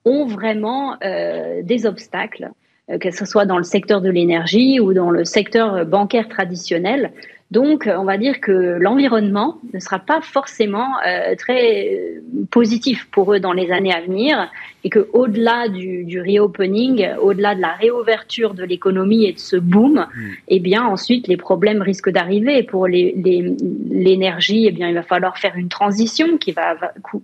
ont 0.04 0.26
vraiment 0.26 0.96
euh, 1.04 1.62
des 1.62 1.86
obstacles, 1.86 2.50
euh, 2.90 2.98
que 2.98 3.12
ce 3.12 3.24
soit 3.24 3.46
dans 3.46 3.58
le 3.58 3.64
secteur 3.64 4.00
de 4.00 4.10
l'énergie 4.10 4.80
ou 4.80 4.92
dans 4.92 5.10
le 5.10 5.24
secteur 5.24 5.86
bancaire 5.86 6.28
traditionnel. 6.28 7.12
Donc, 7.50 7.88
on 7.88 8.04
va 8.04 8.18
dire 8.18 8.40
que 8.40 8.76
l'environnement 8.80 9.58
ne 9.72 9.78
sera 9.78 10.00
pas 10.00 10.20
forcément 10.20 10.88
euh, 11.06 11.36
très 11.36 12.20
positif 12.50 13.08
pour 13.12 13.32
eux 13.32 13.40
dans 13.40 13.52
les 13.52 13.70
années 13.70 13.92
à 13.92 14.00
venir 14.00 14.50
et 14.86 14.88
que 14.88 15.08
au-delà 15.12 15.68
du, 15.68 16.04
du 16.04 16.20
reopening, 16.20 17.08
au-delà 17.20 17.56
de 17.56 17.60
la 17.60 17.72
réouverture 17.72 18.54
de 18.54 18.62
l'économie 18.62 19.24
et 19.24 19.32
de 19.32 19.38
ce 19.38 19.56
boom, 19.56 19.94
mm. 19.94 20.30
eh 20.46 20.60
bien 20.60 20.84
ensuite 20.84 21.26
les 21.26 21.36
problèmes 21.36 21.82
risquent 21.82 22.10
d'arriver. 22.10 22.62
Pour 22.62 22.86
l'énergie, 22.86 24.62
les, 24.62 24.68
eh 24.68 24.70
bien 24.70 24.88
il 24.88 24.94
va 24.94 25.02
falloir 25.02 25.38
faire 25.38 25.56
une 25.56 25.68
transition 25.68 26.38
qui 26.38 26.52
va 26.52 26.76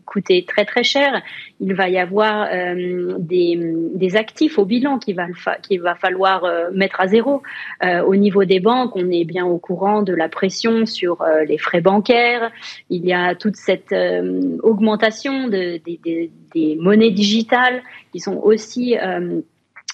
coûter 0.06 0.44
très 0.44 0.64
très 0.64 0.82
cher. 0.82 1.22
Il 1.60 1.74
va 1.74 1.88
y 1.88 1.98
avoir 1.98 2.48
euh, 2.52 3.14
des, 3.20 3.56
des, 3.94 4.16
actifs 4.16 4.58
au 4.58 4.64
bilan 4.64 4.98
qu'il 4.98 5.14
va, 5.14 5.26
va 5.80 5.94
falloir 5.94 6.44
euh, 6.44 6.70
mettre 6.72 7.00
à 7.00 7.06
zéro. 7.06 7.42
Euh, 7.84 8.02
au 8.02 8.16
niveau 8.16 8.44
des 8.44 8.58
banques, 8.58 8.96
on 8.96 9.08
est 9.08 9.24
bien 9.24 9.46
au 9.46 9.58
courant 9.58 10.02
de 10.02 10.11
la 10.14 10.28
pression 10.28 10.86
sur 10.86 11.22
euh, 11.22 11.44
les 11.44 11.58
frais 11.58 11.80
bancaires. 11.80 12.50
Il 12.90 13.04
y 13.04 13.12
a 13.12 13.34
toute 13.34 13.56
cette 13.56 13.92
euh, 13.92 14.58
augmentation 14.62 15.48
de, 15.48 15.80
des 15.84 16.76
monnaies 16.76 17.10
digitales 17.10 17.82
qui 18.12 18.20
sont 18.20 18.36
aussi 18.36 18.96
euh, 18.98 19.40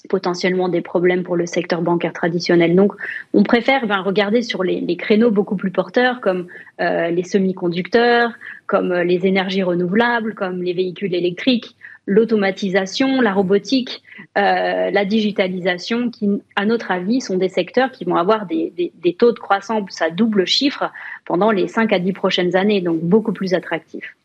potentiellement 0.08 0.68
des 0.68 0.80
problèmes 0.80 1.22
pour 1.22 1.36
le 1.36 1.46
secteur 1.46 1.82
bancaire 1.82 2.12
traditionnel. 2.12 2.74
Donc, 2.74 2.92
on 3.34 3.42
préfère 3.42 3.86
ben, 3.86 4.00
regarder 4.00 4.42
sur 4.42 4.62
les, 4.62 4.96
créneaux 4.96 5.30
beaucoup 5.30 5.56
plus 5.56 5.70
porteurs 5.70 6.20
comme 6.20 6.46
les 6.78 7.24
semi-conducteurs, 7.24 8.30
comme 8.66 8.94
les 8.94 9.26
énergies 9.26 9.64
renouvelables, 9.64 10.34
comme 10.34 10.62
les 10.62 10.72
véhicules 10.72 11.14
électriques, 11.14 11.76
l'automatisation, 12.08 13.20
la 13.20 13.34
robotique, 13.34 14.02
la 14.34 15.04
digitalisation, 15.04 16.10
qui, 16.10 16.28
à 16.56 16.64
notre 16.64 16.90
avis, 16.90 17.20
sont 17.20 17.36
des 17.36 17.50
secteurs 17.50 17.92
qui 17.92 18.04
vont 18.04 18.16
avoir 18.16 18.46
des, 18.46 18.72
des 18.94 19.12
taux 19.14 19.32
de 19.32 19.38
croissance 19.38 20.00
à 20.00 20.08
double 20.10 20.46
chiffre 20.46 20.90
pendant 21.26 21.50
les 21.50 21.68
5 21.68 21.92
à 21.92 21.98
10 21.98 22.12
prochaines 22.14 22.56
années, 22.56 22.80
donc 22.80 23.00
beaucoup 23.00 23.32
plus 23.32 23.52
attractifs 23.52 24.16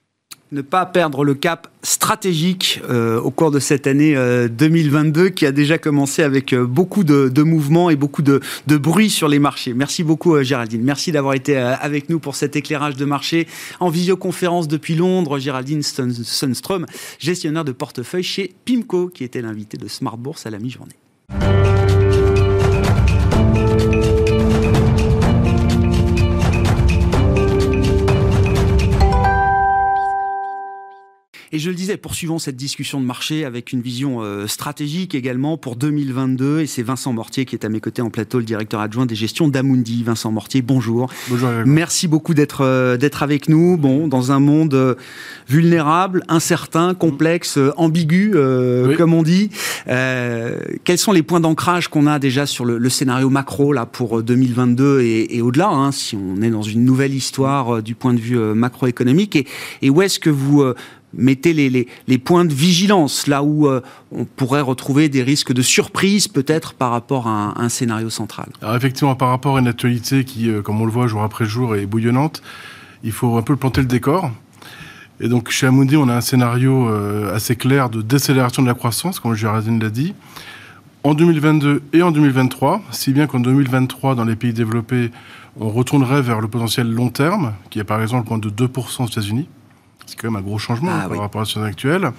ne 0.54 0.62
pas 0.62 0.86
perdre 0.86 1.24
le 1.24 1.34
cap 1.34 1.68
stratégique 1.82 2.80
euh, 2.90 3.20
au 3.20 3.32
cours 3.32 3.52
de 3.52 3.60
cette 3.60 3.88
année 3.88 4.16
2022 4.50 5.22
euh, 5.26 5.30
qui 5.30 5.46
a 5.46 5.52
déjà 5.52 5.78
commencé 5.78 6.24
avec 6.24 6.54
euh, 6.54 6.66
beaucoup 6.66 7.04
de, 7.04 7.44
mouvements 7.44 7.90
et 7.90 7.96
beaucoup 7.96 8.22
de, 8.22 8.42
bruit 8.68 9.10
sur 9.10 9.28
les 9.28 9.40
marchés. 9.40 9.74
Merci 9.74 10.04
beaucoup 10.04 10.42
Géraldine. 10.42 10.84
Merci 10.84 11.12
d'avoir 11.12 11.34
été 11.34 11.58
avec 11.58 12.10
nous 12.10 12.20
pour 12.20 12.36
cet 12.36 12.56
éclairage 12.56 12.96
de 12.96 13.06
marché 13.06 13.48
en 13.80 13.90
visioconférence 13.90 14.68
depuis 14.68 14.96
Londres. 14.96 15.40
Géraldine 15.40 15.82
Sunstrom, 15.82 16.86
gestionnaire 17.20 17.66
de 17.66 17.72
portefeuille 17.72 18.24
chez 18.24 18.54
Pimco, 18.66 19.08
qui 19.08 19.24
était 19.24 19.42
l'invité 19.42 19.78
de 19.78 19.88
Smart 19.88 20.18
Bourse 20.18 20.46
à 20.46 20.50
la 20.50 20.60
mi-journée. 20.60 21.83
Je 31.64 31.70
le 31.70 31.76
disais, 31.76 31.96
poursuivons 31.96 32.40
cette 32.40 32.58
discussion 32.58 33.00
de 33.00 33.06
marché 33.06 33.46
avec 33.46 33.72
une 33.72 33.80
vision 33.80 34.22
euh, 34.22 34.48
stratégique 34.48 35.16
également 35.16 35.58
pour 35.58 35.78
2022. 35.78 36.60
Et 36.60 36.68
c'est 36.68 36.84
Vincent 36.84 37.14
Mortier 37.14 37.46
qui 37.46 37.56
est 37.56 37.64
à 37.64 37.70
mes 37.70 37.80
côtés 37.80 38.02
en 38.02 38.10
plateau, 38.10 38.40
le 38.40 38.44
directeur 38.44 38.82
adjoint 38.82 39.06
des 39.06 39.16
gestions 39.16 39.48
d'Amundi. 39.48 40.04
Vincent 40.04 40.30
Mortier, 40.30 40.62
bonjour. 40.62 41.10
Bonjour. 41.30 41.50
Merci 41.66 42.10
beaucoup 42.10 42.34
d'être 42.34 42.62
euh, 42.66 42.98
d'être 42.98 43.24
avec 43.24 43.48
nous. 43.48 43.78
Bon, 43.78 44.10
dans 44.10 44.34
un 44.34 44.40
monde 44.40 44.74
euh, 44.74 44.96
vulnérable, 45.48 46.24
incertain, 46.28 46.96
complexe, 46.96 47.58
ambigu, 47.78 48.34
comme 48.98 49.14
on 49.14 49.24
dit. 49.24 49.50
quels 49.86 50.98
sont 50.98 51.14
les 51.14 51.24
points 51.24 51.40
d'ancrage 51.40 51.88
qu'on 51.88 52.08
a 52.08 52.20
déjà 52.20 52.46
sur 52.46 52.66
le, 52.66 52.90
scénario 52.90 53.30
macro 53.30 53.72
là 53.72 53.86
pour 53.86 54.22
2022 54.22 55.02
et, 55.02 55.42
au-delà, 55.42 55.70
hein, 55.70 55.92
si 55.92 56.16
on 56.18 56.42
est 56.42 56.50
dans 56.50 56.62
une 56.62 56.84
nouvelle 56.84 57.14
histoire 57.14 57.82
du 57.82 57.96
point 57.96 58.14
de 58.14 58.20
vue 58.20 58.38
macroéconomique? 58.38 59.38
Et, 59.38 59.48
et 59.82 59.90
où 59.90 60.02
est-ce 60.02 60.20
que 60.20 60.30
vous 60.30 60.64
mettez 61.14 61.54
les, 61.54 62.18
points 62.18 62.46
de 62.46 62.54
vigilance 62.54 63.28
là 63.28 63.44
où 63.44 63.68
euh, 63.68 63.82
on 64.12 64.26
pourrait 64.26 64.62
retrouver 64.62 65.10
des 65.10 65.24
risques 65.24 65.54
de 65.54 65.62
surprise 65.62 66.28
peut-être 66.28 66.74
par 66.74 66.92
rapport 66.92 67.28
à 67.28 67.62
un, 67.62 67.70
scénario 67.70 68.10
central 68.10 68.50
Alors 68.62 68.76
effectivement, 68.76 69.16
par 69.16 69.30
rapport 69.30 69.58
à 69.58 69.60
une 69.60 69.68
actualité 69.68 70.26
qui, 70.26 70.50
euh, 70.50 70.62
comme 70.62 70.82
on 70.82 70.86
le 70.86 70.92
voit 70.92 71.08
jour 71.08 71.24
après 71.24 71.46
jour, 71.46 71.76
est 71.76 71.86
bouillonnante, 71.86 72.42
il 73.04 73.12
faut 73.12 73.38
un 73.38 73.42
peu 73.42 73.56
planter 73.56 73.82
le 73.82 73.88
décor. 73.88 74.32
Et 75.20 75.28
donc 75.28 75.50
chez 75.50 75.68
Amundi, 75.68 75.96
on 75.96 76.10
a 76.10 76.16
un 76.16 76.22
scénario 76.22 76.88
euh, 76.88 77.36
assez 77.36 77.56
clair 77.56 77.90
de 77.90 78.02
décélération 78.02 78.62
de 78.62 78.68
la 78.68 78.74
croissance, 78.74 79.20
comme 79.20 79.36
Géraldine 79.36 79.80
l'a 79.80 79.90
dit, 79.90 80.14
en 81.04 81.14
2022 81.14 81.84
et 81.94 82.02
en 82.02 82.12
2023, 82.12 82.82
si 82.92 83.12
bien 83.12 83.28
qu'en 83.28 83.40
2023, 83.40 84.16
dans 84.16 84.24
les 84.24 84.36
pays 84.36 84.54
développés, 84.54 85.12
on 85.60 85.70
retournerait 85.70 86.22
vers 86.22 86.42
le 86.42 86.48
potentiel 86.48 86.90
long 86.90 87.10
terme, 87.10 87.54
qui 87.70 87.80
est 87.80 87.84
par 87.84 88.02
exemple 88.02 88.24
le 88.24 88.28
point 88.28 88.38
de 88.38 88.50
2% 88.50 89.04
aux 89.04 89.08
États-Unis. 89.08 89.48
C'est 90.06 90.20
quand 90.20 90.32
même 90.32 90.40
un 90.40 90.44
gros 90.44 90.58
changement 90.58 90.92
ah 90.92 91.08
par 91.08 91.20
rapport 91.20 91.42
à 91.42 91.44
la 91.44 91.46
situation 91.46 91.64
actuelle. 91.68 92.12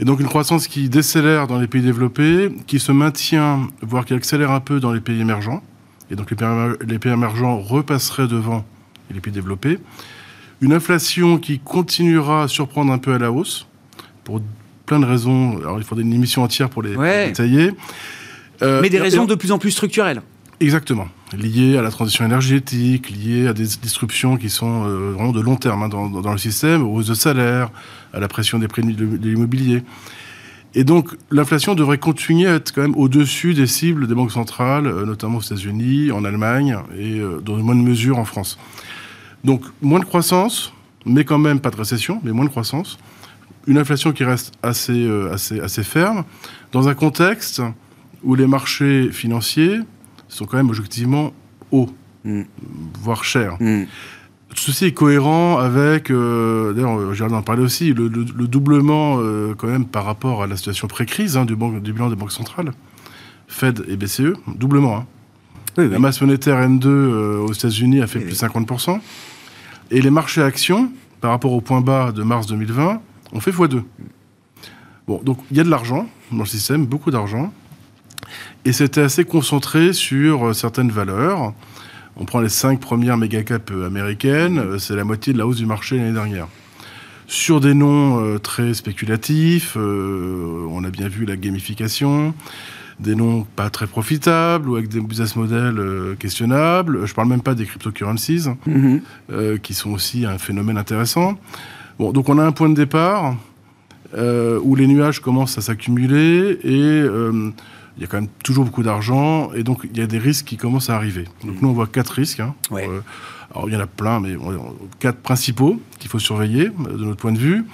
Et 0.00 0.04
donc 0.04 0.20
une 0.20 0.28
croissance 0.28 0.68
qui 0.68 0.88
décélère 0.88 1.46
dans 1.46 1.58
les 1.58 1.66
pays 1.66 1.82
développés, 1.82 2.52
qui 2.66 2.78
se 2.78 2.92
maintient, 2.92 3.68
voire 3.82 4.04
qui 4.04 4.14
accélère 4.14 4.52
un 4.52 4.60
peu 4.60 4.78
dans 4.78 4.92
les 4.92 5.00
pays 5.00 5.20
émergents. 5.20 5.62
Et 6.10 6.16
donc 6.16 6.30
les 6.30 6.98
pays, 6.98 7.12
émergents 7.12 7.58
repasseraient 7.58 8.28
devant 8.28 8.64
les 9.10 9.20
pays 9.20 9.32
développés. 9.32 9.78
Une 10.60 10.72
inflation 10.72 11.38
qui 11.38 11.58
continuera 11.58 12.44
à 12.44 12.48
surprendre 12.48 12.92
un 12.92 12.98
peu 12.98 13.12
à 13.12 13.18
la 13.18 13.32
hausse, 13.32 13.66
pour 14.24 14.40
plein 14.86 15.00
de 15.00 15.04
raisons. 15.04 15.58
Alors 15.58 15.78
il 15.78 15.84
faudrait 15.84 16.04
une 16.04 16.12
émission 16.12 16.42
entière 16.42 16.70
pour 16.70 16.82
les, 16.82 16.96
détailler. 17.26 17.72
Euh, 18.62 18.80
Mais 18.80 18.90
des 18.90 19.00
raisons 19.00 19.24
de 19.24 19.34
plus 19.34 19.52
en 19.52 19.58
plus 19.58 19.70
structurelles. 19.70 20.22
Exactement. 20.60 21.08
Liées 21.36 21.76
à 21.76 21.82
la 21.82 21.90
transition 21.90 22.24
énergétique, 22.24 23.10
liées 23.10 23.48
à 23.48 23.52
des 23.52 23.66
disruptions 23.82 24.38
qui 24.38 24.48
sont 24.48 24.86
euh, 24.86 25.12
vraiment 25.12 25.32
de 25.32 25.40
long 25.40 25.56
terme 25.56 25.82
hein, 25.82 25.88
dans, 25.88 26.32
le 26.32 26.38
système, 26.38 26.82
aux 26.82 26.94
hausses 26.94 27.08
de 27.08 27.14
salaire, 27.14 27.70
à 28.14 28.20
la 28.20 28.28
pression 28.28 28.58
des 28.58 28.66
prix 28.66 28.82
de 28.82 29.28
l'immobilier. 29.28 29.82
Et 30.74 30.84
donc, 30.84 31.14
l'inflation 31.30 31.74
devrait 31.74 31.98
continuer 31.98 32.48
à 32.48 32.54
être 32.54 32.72
quand 32.74 32.80
même 32.80 32.96
au-dessus 32.96 33.52
des 33.52 33.66
cibles 33.66 34.06
des 34.06 34.14
banques 34.14 34.32
centrales, 34.32 34.86
euh, 34.86 35.04
notamment 35.04 35.38
aux 35.38 35.42
États-Unis, 35.42 36.12
en 36.12 36.24
Allemagne 36.24 36.78
et 36.96 37.20
euh, 37.20 37.40
dans 37.44 37.58
une 37.58 37.64
moindre 37.64 37.82
mesure 37.82 38.18
en 38.18 38.24
France. 38.24 38.58
Donc, 39.44 39.62
moins 39.82 40.00
de 40.00 40.06
croissance, 40.06 40.72
mais 41.04 41.24
quand 41.24 41.38
même 41.38 41.60
pas 41.60 41.70
de 41.70 41.76
récession, 41.76 42.20
mais 42.24 42.32
moins 42.32 42.46
de 42.46 42.50
croissance. 42.50 42.98
Une 43.66 43.76
inflation 43.76 44.12
qui 44.12 44.24
reste 44.24 44.54
assez, 44.62 45.06
assez, 45.30 45.60
assez 45.60 45.84
ferme, 45.84 46.24
dans 46.72 46.88
un 46.88 46.94
contexte 46.94 47.60
où 48.22 48.34
les 48.34 48.46
marchés 48.46 49.10
financiers, 49.12 49.80
sont 50.28 50.46
quand 50.46 50.56
même 50.56 50.70
objectivement 50.70 51.32
hauts, 51.70 51.90
mm. 52.24 52.42
voire 53.00 53.24
chers. 53.24 53.56
Mm. 53.60 53.84
Ceci 54.54 54.86
est 54.86 54.92
cohérent 54.92 55.58
avec, 55.58 56.10
euh, 56.10 56.72
d'ailleurs, 56.72 57.14
j'ai 57.14 57.24
en 57.24 57.42
parler 57.42 57.62
aussi, 57.62 57.92
le, 57.92 58.08
doublement 58.08 59.18
euh, 59.18 59.54
quand 59.56 59.66
même 59.68 59.84
par 59.84 60.04
rapport 60.04 60.42
à 60.42 60.46
la 60.46 60.56
situation 60.56 60.88
pré-crise 60.88 61.36
hein, 61.36 61.44
du, 61.44 61.54
du, 61.54 61.92
bilan 61.92 62.08
des 62.08 62.16
banques 62.16 62.32
centrales. 62.32 62.72
Fed 63.46 63.84
et 63.88 63.96
BCE, 63.96 64.34
doublement. 64.56 64.96
Hein. 64.96 65.06
La 65.76 65.98
masse 65.98 66.20
monétaire 66.20 66.56
M2 66.56 66.86
euh, 66.86 67.38
aux 67.38 67.52
États-Unis 67.52 68.00
a 68.00 68.06
fait 68.06 68.18
plus 68.18 68.30
de 68.30 68.34
50%. 68.34 68.98
Et 69.90 70.00
les 70.00 70.10
marchés 70.10 70.42
actions, 70.42 70.90
par 71.20 71.30
rapport 71.30 71.52
au 71.52 71.60
point 71.60 71.80
bas 71.80 72.10
de 72.10 72.22
mars 72.22 72.46
2020, 72.46 73.00
ont 73.32 73.40
fait 73.40 73.52
x2. 73.52 73.82
Bon, 75.06 75.20
donc 75.22 75.38
il 75.50 75.56
y 75.56 75.60
a 75.60 75.64
de 75.64 75.70
l'argent 75.70 76.08
dans 76.32 76.40
le 76.40 76.46
système, 76.46 76.84
beaucoup 76.84 77.10
d'argent. 77.10 77.52
Et 78.64 78.72
c'était 78.72 79.00
assez 79.00 79.24
concentré 79.24 79.92
sur 79.92 80.48
euh, 80.48 80.52
certaines 80.52 80.90
valeurs. 80.90 81.52
On 82.16 82.24
prend 82.24 82.40
les 82.40 82.48
cinq 82.48 82.80
premières 82.80 83.16
méga 83.16 83.42
caps 83.42 83.72
euh, 83.72 83.86
américaines, 83.86 84.78
c'est 84.78 84.96
la 84.96 85.04
moitié 85.04 85.32
de 85.32 85.38
la 85.38 85.46
hausse 85.46 85.58
du 85.58 85.66
marché 85.66 85.96
l'année 85.96 86.12
dernière. 86.12 86.48
Sur 87.26 87.60
des 87.60 87.74
noms 87.74 88.38
très 88.38 88.72
spéculatifs, 88.72 89.76
on 89.76 90.82
a 90.82 90.88
bien 90.88 91.08
vu 91.08 91.26
la 91.26 91.36
gamification, 91.36 92.32
des 93.00 93.14
noms 93.14 93.46
pas 93.56 93.70
très 93.70 93.86
profitables 93.86 94.68
ou 94.68 94.76
avec 94.76 94.88
des 94.88 95.00
business 95.00 95.36
models 95.36 95.78
euh, 95.78 96.14
questionnables. 96.16 97.06
Je 97.06 97.14
parle 97.14 97.28
même 97.28 97.42
pas 97.42 97.54
des 97.54 97.64
cryptocurrencies, 97.64 98.46
euh, 99.30 99.58
qui 99.58 99.74
sont 99.74 99.90
aussi 99.90 100.26
un 100.26 100.38
phénomène 100.38 100.78
intéressant. 100.78 101.38
Bon, 101.98 102.12
donc 102.12 102.28
on 102.28 102.38
a 102.38 102.44
un 102.44 102.52
point 102.52 102.68
de 102.68 102.74
départ 102.74 103.36
euh, 104.16 104.58
où 104.62 104.74
les 104.74 104.86
nuages 104.86 105.20
commencent 105.20 105.58
à 105.58 105.60
s'accumuler 105.60 106.58
et 106.64 107.04
il 107.98 108.02
y 108.02 108.04
a 108.04 108.06
quand 108.06 108.20
même 108.20 108.30
toujours 108.42 108.64
beaucoup 108.64 108.82
d'argent 108.82 109.52
et 109.52 109.62
donc 109.62 109.80
il 109.92 109.98
y 109.98 110.02
a 110.02 110.06
des 110.06 110.18
risques 110.18 110.46
qui 110.46 110.56
commencent 110.56 110.88
à 110.88 110.96
arriver. 110.96 111.24
Donc 111.44 111.56
mhm. 111.56 111.58
nous 111.62 111.68
on 111.68 111.72
voit 111.72 111.86
quatre 111.86 112.10
risques. 112.10 112.40
Hein. 112.40 112.54
alors 112.70 113.68
il 113.68 113.74
y 113.74 113.76
en 113.76 113.80
a 113.80 113.86
plein, 113.86 114.20
mais 114.20 114.36
quatre 114.98 115.18
principaux 115.18 115.80
qu'il 115.98 116.10
faut 116.10 116.18
surveiller 116.18 116.68
de 116.68 117.04
notre 117.04 117.20
point 117.20 117.32
de 117.32 117.38
vue. 117.38 117.64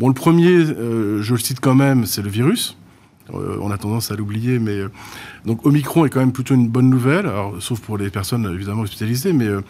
Bon, 0.00 0.08
le 0.08 0.14
premier, 0.14 0.64
je 0.66 1.32
le 1.32 1.38
cite 1.38 1.60
quand 1.60 1.74
même, 1.74 2.06
c'est 2.06 2.22
le 2.22 2.30
virus. 2.30 2.76
Euh, 3.32 3.56
on 3.60 3.70
a 3.70 3.78
tendance 3.78 4.10
à 4.10 4.16
l'oublier, 4.16 4.58
mais 4.58 4.80
euh, 4.80 4.88
donc 5.46 5.64
Omicron 5.64 6.04
est 6.04 6.10
quand 6.10 6.20
même 6.20 6.32
plutôt 6.32 6.54
une 6.54 6.68
bonne 6.68 6.90
nouvelle, 6.90 7.30
sauf 7.60 7.80
pour 7.80 7.96
les 7.96 8.10
personnes 8.10 8.50
évidemment 8.52 8.82
hospitalisées, 8.82 9.32
mais, 9.32 9.46
euh, 9.46 9.62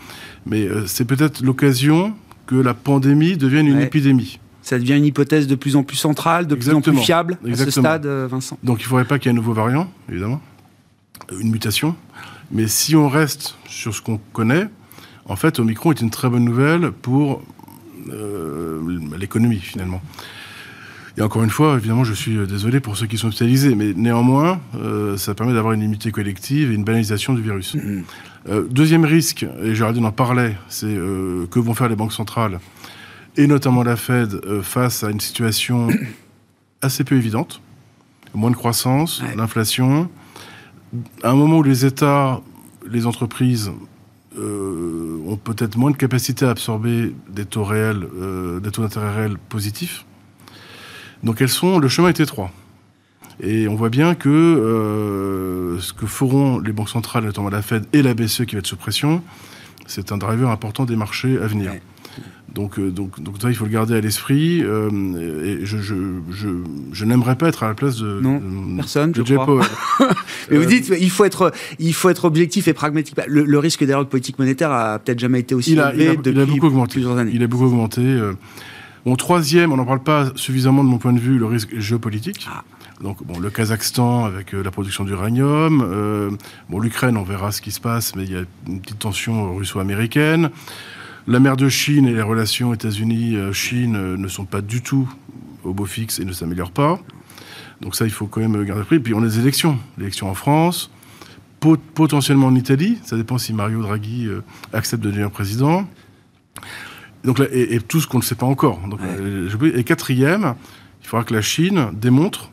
mais 0.46 0.68
c'est 0.86 1.04
peut-être 1.04 1.42
l'occasion 1.42 2.14
que 2.46 2.56
la 2.56 2.74
pandémie 2.74 3.36
devienne 3.36 3.66
une 3.66 3.80
épidémie. 3.80 4.40
Ça 4.64 4.78
devient 4.78 4.96
une 4.96 5.04
hypothèse 5.04 5.46
de 5.46 5.54
plus 5.54 5.76
en 5.76 5.82
plus 5.84 5.96
centrale, 5.96 6.46
de 6.46 6.54
plus 6.54 6.70
en 6.70 6.80
plus 6.80 6.96
fiable 6.96 7.38
à 7.46 7.54
ce 7.54 7.70
stade, 7.70 8.06
Vincent. 8.06 8.58
Donc 8.64 8.80
il 8.80 8.84
ne 8.84 8.88
faudrait 8.88 9.04
pas 9.04 9.18
qu'il 9.18 9.30
y 9.30 9.34
ait 9.34 9.36
un 9.36 9.40
nouveau 9.40 9.52
variant, 9.52 9.88
évidemment, 10.10 10.40
une 11.38 11.50
mutation. 11.50 11.94
Mais 12.50 12.66
si 12.66 12.96
on 12.96 13.08
reste 13.08 13.56
sur 13.68 13.94
ce 13.94 14.00
qu'on 14.00 14.18
connaît, 14.32 14.68
en 15.26 15.36
fait, 15.36 15.58
Omicron 15.58 15.92
est 15.92 16.00
une 16.00 16.10
très 16.10 16.28
bonne 16.28 16.44
nouvelle 16.44 16.90
pour 16.90 17.42
l'économie 19.18 19.60
finalement. 19.60 20.00
Et 21.16 21.22
encore 21.22 21.44
une 21.44 21.50
fois, 21.50 21.76
évidemment, 21.76 22.02
je 22.02 22.12
suis 22.12 22.36
euh, 22.36 22.46
désolé 22.46 22.80
pour 22.80 22.96
ceux 22.96 23.06
qui 23.06 23.18
sont 23.18 23.28
hospitalisés, 23.28 23.76
mais 23.76 23.92
néanmoins, 23.94 24.60
euh, 24.74 25.16
ça 25.16 25.34
permet 25.34 25.52
d'avoir 25.52 25.72
une 25.72 25.80
immunité 25.80 26.10
collective 26.10 26.72
et 26.72 26.74
une 26.74 26.82
banalisation 26.82 27.34
du 27.34 27.42
virus. 27.42 27.76
Euh, 28.48 28.66
deuxième 28.68 29.04
risque, 29.04 29.46
et 29.62 29.74
Géraldine 29.74 30.06
en 30.06 30.12
parlait, 30.12 30.56
c'est 30.68 30.86
que 30.86 31.58
vont 31.58 31.74
faire 31.74 31.88
les 31.88 31.96
banques 31.96 32.12
centrales, 32.12 32.58
et 33.36 33.46
notamment 33.46 33.82
la 33.82 33.96
Fed, 33.96 34.40
face 34.62 35.04
à 35.04 35.10
une 35.10 35.20
situation 35.20 35.88
assez 36.82 37.04
peu 37.04 37.16
évidente. 37.16 37.60
Moins 38.34 38.50
de 38.50 38.56
croissance, 38.56 39.22
l'inflation. 39.36 40.08
À 41.22 41.30
un 41.30 41.34
moment 41.34 41.58
où 41.58 41.62
les 41.62 41.84
États, 41.84 42.40
les 42.88 43.06
entreprises 43.06 43.70
ont 44.36 45.36
peut-être 45.36 45.76
moins 45.76 45.92
de 45.92 45.96
capacité 45.96 46.44
à 46.44 46.50
absorber 46.50 47.14
des 47.28 47.44
taux 47.44 47.64
réels, 47.64 48.06
des 48.60 48.70
taux 48.70 48.82
d'intérêt 48.82 49.14
réels 49.14 49.38
positifs, 49.48 50.04
donc 51.24 51.40
elles 51.40 51.48
sont, 51.48 51.78
le 51.78 51.88
chemin 51.88 52.08
est 52.08 52.20
étroit. 52.20 52.52
Et 53.40 53.66
on 53.66 53.74
voit 53.74 53.88
bien 53.88 54.14
que 54.14 54.28
euh, 54.28 55.80
ce 55.80 55.92
que 55.92 56.06
feront 56.06 56.60
les 56.60 56.72
banques 56.72 56.90
centrales, 56.90 57.24
notamment 57.24 57.48
la 57.48 57.62
Fed 57.62 57.86
et 57.92 58.02
la 58.02 58.14
BCE 58.14 58.44
qui 58.44 58.54
va 58.54 58.60
être 58.60 58.66
sous 58.66 58.76
pression, 58.76 59.22
c'est 59.86 60.12
un 60.12 60.18
driver 60.18 60.50
important 60.50 60.84
des 60.84 60.96
marchés 60.96 61.38
à 61.38 61.46
venir. 61.46 61.72
Donc, 62.52 62.78
euh, 62.78 62.90
donc, 62.90 63.20
donc 63.20 63.34
ça, 63.40 63.50
il 63.50 63.56
faut 63.56 63.64
le 63.64 63.70
garder 63.70 63.96
à 63.96 64.00
l'esprit. 64.00 64.62
Euh, 64.62 64.88
et 65.44 65.66
je, 65.66 65.78
je, 65.78 65.94
je, 66.30 66.48
je 66.92 67.04
n'aimerais 67.04 67.36
pas 67.36 67.48
être 67.48 67.64
à 67.64 67.68
la 67.68 67.74
place 67.74 67.96
de, 67.96 68.20
non, 68.20 68.40
personne, 68.76 69.12
je 69.14 69.34
crois. 69.34 69.62
Mais 70.50 70.58
vous 70.58 70.64
dites, 70.64 70.92
il 71.00 71.10
faut 71.10 71.24
être, 71.24 71.52
il 71.78 71.94
faut 71.94 72.10
être 72.10 72.24
objectif 72.24 72.68
et 72.68 72.72
pragmatique. 72.72 73.16
Le, 73.26 73.58
risque 73.58 73.84
d'erreur 73.84 74.04
de 74.04 74.10
politique 74.10 74.38
monétaire 74.38 74.70
a 74.70 74.98
peut-être 74.98 75.18
jamais 75.18 75.40
été 75.40 75.54
aussi 75.54 75.72
élevé 75.72 76.16
depuis 76.16 76.30
il 76.30 76.40
a 76.40 76.46
beaucoup 76.46 76.66
augmenté. 76.66 76.92
plusieurs 76.92 77.16
années. 77.16 77.32
Il 77.34 77.42
a 77.42 77.46
beaucoup 77.46 77.64
augmenté. 77.64 78.20
Bon, 79.04 79.16
troisième, 79.16 79.72
on 79.72 79.76
n'en 79.76 79.84
parle 79.84 80.02
pas 80.02 80.32
suffisamment 80.34 80.82
de 80.82 80.88
mon 80.88 80.96
point 80.96 81.12
de 81.12 81.20
vue, 81.20 81.38
le 81.38 81.44
risque 81.44 81.78
géopolitique. 81.78 82.48
Ah. 82.50 82.64
Donc, 83.02 83.22
bon, 83.24 83.38
le 83.38 83.50
Kazakhstan 83.50 84.24
avec 84.24 84.54
euh, 84.54 84.62
la 84.62 84.70
production 84.70 85.04
d'uranium. 85.04 85.82
Euh, 85.84 86.30
bon, 86.70 86.78
l'Ukraine, 86.78 87.16
on 87.16 87.22
verra 87.22 87.52
ce 87.52 87.60
qui 87.60 87.70
se 87.70 87.80
passe, 87.80 88.14
mais 88.14 88.24
il 88.24 88.32
y 88.32 88.36
a 88.36 88.44
une 88.66 88.80
petite 88.80 89.00
tension 89.00 89.54
russo-américaine. 89.54 90.50
La 91.26 91.40
mer 91.40 91.56
de 91.56 91.68
Chine 91.68 92.06
et 92.06 92.12
les 92.12 92.22
relations 92.22 92.74
États-Unis-Chine 92.74 93.96
euh, 93.96 94.16
ne 94.16 94.28
sont 94.28 94.44
pas 94.44 94.60
du 94.60 94.82
tout 94.82 95.08
au 95.62 95.72
beau 95.72 95.86
fixe 95.86 96.20
et 96.20 96.24
ne 96.24 96.32
s'améliorent 96.32 96.70
pas. 96.70 97.00
Donc 97.80 97.96
ça, 97.96 98.04
il 98.04 98.10
faut 98.10 98.26
quand 98.26 98.40
même 98.40 98.62
garder 98.64 98.84
prix. 98.84 98.98
Puis 98.98 99.14
on 99.14 99.22
a 99.22 99.26
des 99.26 99.38
élections. 99.38 99.78
L'élection 99.98 100.28
en 100.28 100.34
France, 100.34 100.90
potentiellement 101.94 102.48
en 102.48 102.54
Italie. 102.54 102.98
Ça 103.04 103.16
dépend 103.16 103.38
si 103.38 103.52
Mario 103.54 103.82
Draghi 103.82 104.28
accepte 104.72 105.02
de 105.02 105.10
devenir 105.10 105.30
président. 105.30 105.86
Donc 107.24 107.40
et, 107.52 107.80
tout 107.80 108.00
ce 108.00 108.06
qu'on 108.06 108.18
ne 108.18 108.22
sait 108.22 108.34
pas 108.34 108.46
encore. 108.46 108.80
Euh, 109.00 109.48
et 109.74 109.84
quatrième, 109.84 110.54
il 111.02 111.08
faudra 111.08 111.24
que 111.24 111.34
la 111.34 111.42
Chine 111.42 111.88
démontre 111.94 112.50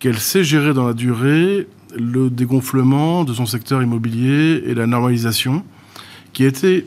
qu'elle 0.00 0.18
sait 0.18 0.44
gérer 0.44 0.74
dans 0.74 0.86
la 0.86 0.94
durée 0.94 1.68
le 1.96 2.28
dégonflement 2.28 3.24
de 3.24 3.32
son 3.32 3.46
secteur 3.46 3.82
immobilier 3.82 4.62
et 4.66 4.74
la 4.74 4.86
normalisation, 4.86 5.64
qui 6.32 6.44
a 6.44 6.48
été 6.48 6.86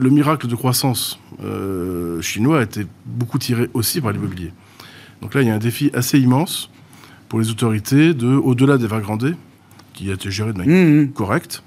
le 0.00 0.08
miracle 0.08 0.46
de 0.46 0.54
croissance 0.54 1.20
euh, 1.44 2.22
chinois 2.22 2.60
a 2.60 2.62
été 2.62 2.86
beaucoup 3.04 3.38
tiré 3.38 3.68
aussi 3.74 4.00
par 4.00 4.12
l'immobilier. 4.12 4.52
Donc 5.20 5.34
là, 5.34 5.42
il 5.42 5.48
y 5.48 5.50
a 5.50 5.54
un 5.54 5.58
défi 5.58 5.90
assez 5.92 6.18
immense 6.18 6.70
pour 7.28 7.38
les 7.38 7.50
autorités 7.50 8.14
de, 8.14 8.26
au-delà 8.26 8.78
des 8.78 8.86
Evergrande, 8.86 9.36
qui 9.92 10.10
a 10.10 10.14
été 10.14 10.30
géré 10.30 10.54
de 10.54 10.58
manière 10.58 10.86
mmh, 10.86 11.02
mmh. 11.02 11.12
correcte, 11.12 11.62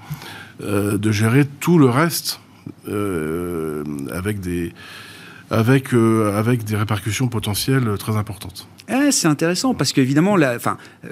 euh, 0.61 0.97
de 0.97 1.11
gérer 1.11 1.45
tout 1.59 1.77
le 1.77 1.85
reste 1.85 2.39
euh, 2.87 3.83
avec 4.11 4.39
des 4.39 4.73
avec, 5.53 5.93
euh, 5.93 6.35
avec 6.35 6.63
des 6.63 6.75
répercussions 6.75 7.27
potentielles 7.27 7.87
très 7.99 8.17
importantes. 8.17 8.67
Eh, 8.89 9.11
c'est 9.11 9.27
intéressant 9.27 9.73
parce 9.73 9.93
qu'évidemment, 9.93 10.35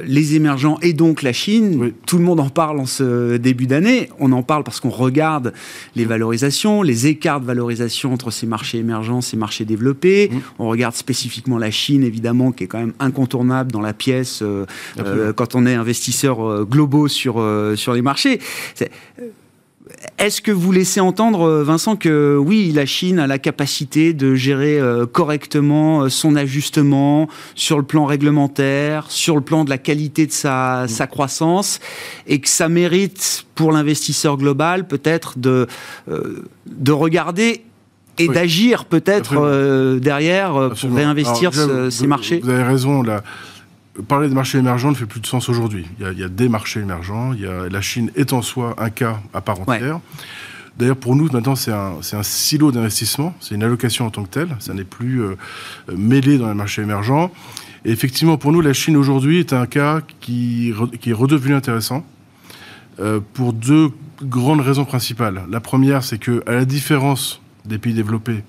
les 0.04 0.36
émergents 0.36 0.78
et 0.82 0.94
donc 0.94 1.22
la 1.22 1.32
Chine, 1.32 1.94
tout 2.06 2.18
le 2.18 2.24
monde 2.24 2.40
en 2.40 2.50
parle 2.50 2.80
en 2.80 2.86
ce 2.86 3.38
début 3.38 3.68
d'année. 3.68 4.10
On 4.20 4.32
en 4.34 4.44
parle 4.44 4.64
parce 4.64 4.80
qu'on 4.80 4.90
regarde 4.90 5.54
les 5.96 6.04
valorisations, 6.04 6.82
les 6.82 7.08
écarts 7.08 7.40
de 7.40 7.46
valorisation 7.46 8.12
entre 8.12 8.30
ces 8.30 8.46
marchés 8.46 8.80
émergents, 8.80 9.22
ces 9.22 9.38
marchés 9.38 9.64
développés. 9.64 10.32
On 10.60 10.68
regarde 10.68 10.96
spécifiquement 10.96 11.58
la 11.58 11.72
Chine, 11.72 12.04
évidemment, 12.04 12.52
qui 12.52 12.66
est 12.66 12.68
quand 12.68 12.80
même 12.80 12.94
incontournable 13.00 13.72
dans 13.72 13.82
la 13.82 13.94
pièce 13.94 14.42
euh, 14.42 14.66
quand 15.34 15.56
on 15.56 15.66
est 15.66 15.76
investisseur 15.76 16.66
globaux 16.66 17.08
sur, 17.08 17.42
sur 17.76 17.94
les 17.94 18.02
marchés. 18.02 18.40
Est-ce 20.18 20.42
que 20.42 20.52
vous 20.52 20.72
laissez 20.72 21.00
entendre, 21.00 21.42
euh, 21.42 21.64
Vincent, 21.64 21.96
que 21.96 22.38
oui, 22.38 22.72
la 22.74 22.86
Chine 22.86 23.20
a 23.20 23.28
la 23.28 23.40
capacité 23.40 24.14
de 24.14 24.36
gérer 24.36 24.80
euh, 24.80 25.06
correctement 25.06 26.04
euh, 26.04 26.10
son 26.10 26.36
ajustement 26.36 27.28
sur 27.56 27.78
le 27.78 27.84
plan 27.84 28.06
réglementaire, 28.06 29.10
sur 29.10 29.36
le 29.36 29.42
plan 29.42 29.64
de 29.64 29.70
la 29.70 29.78
qualité 29.78 30.28
de 30.28 30.32
sa, 30.32 30.88
croissance, 31.10 31.80
et 32.28 32.40
que 32.40 32.50
ça 32.50 32.70
mérite 32.70 33.46
pour 33.56 33.72
l'investisseur 33.72 34.38
global 34.38 34.88
peut-être 34.88 35.40
de, 35.40 35.68
de 36.08 36.92
regarder 36.92 37.64
et 38.18 38.28
d'agir 38.28 38.86
peut-être 38.86 40.00
derrière 40.00 40.72
pour 40.80 40.96
réinvestir 40.96 41.52
ces 41.90 42.08
marchés? 42.08 42.42
Vous 42.44 42.50
avez 42.50 42.64
raison, 42.64 43.02
là 43.02 43.24
parler 44.08 44.30
de 44.30 44.34
marchés 44.34 44.58
émergents 44.58 44.92
ne 44.92 44.96
fait 44.96 45.06
plus 45.06 45.20
de 45.20 45.28
sens 45.28 45.50
aujourd'hui. 45.50 45.86
Il, 46.00 46.20
y 46.20 46.24
a 46.24 46.30
des 46.30 46.50
marchés 46.50 46.80
émergents. 46.80 47.34
Il 47.34 47.42
y 47.42 47.48
a, 47.48 47.70
la 47.70 47.82
Chine 47.82 48.12
est 48.16 48.34
en 48.34 48.42
soi 48.42 48.76
un 48.78 48.90
cas 48.90 49.20
à 49.34 49.42
part 49.42 49.60
entière. 49.60 50.00
D'ailleurs, 50.78 50.98
pour 50.98 51.16
nous, 51.16 51.30
maintenant, 51.32 51.56
c'est 51.56 51.72
un, 51.72 51.98
un, 52.14 52.24
silo 52.24 52.72
d'investissement. 52.72 53.36
C'est 53.40 53.56
une 53.56 53.64
allocation 53.64 54.06
en 54.06 54.10
tant 54.10 54.24
que 54.24 54.30
telle. 54.30 54.56
Ça 54.60 54.74
n'est 54.74 54.86
plus 54.86 55.22
euh, 55.22 55.36
mêlé 55.96 56.38
dans 56.38 56.48
les 56.48 56.54
marchés 56.54 56.82
émergents. 56.82 57.32
Et 57.84 57.92
effectivement, 57.92 58.38
pour 58.38 58.52
nous, 58.52 58.62
la 58.62 58.74
Chine 58.74 58.96
aujourd'hui 58.96 59.40
est 59.40 59.54
un 59.54 59.66
cas 59.66 60.02
qui, 60.22 60.74
qui 61.00 61.10
est 61.10 61.14
redevenu 61.14 61.54
intéressant 61.54 62.06
euh, 63.00 63.20
pour 63.34 63.54
deux 63.54 63.90
grandes 64.24 64.62
raisons 64.62 64.86
principales. 64.86 65.44
La 65.50 65.60
première, 65.60 66.04
c'est 66.04 66.18
que, 66.18 66.44
à 66.46 66.54
la 66.54 66.66
différence 66.66 67.42
des 67.66 67.78
pays 67.78 67.94
développés, 67.94 68.44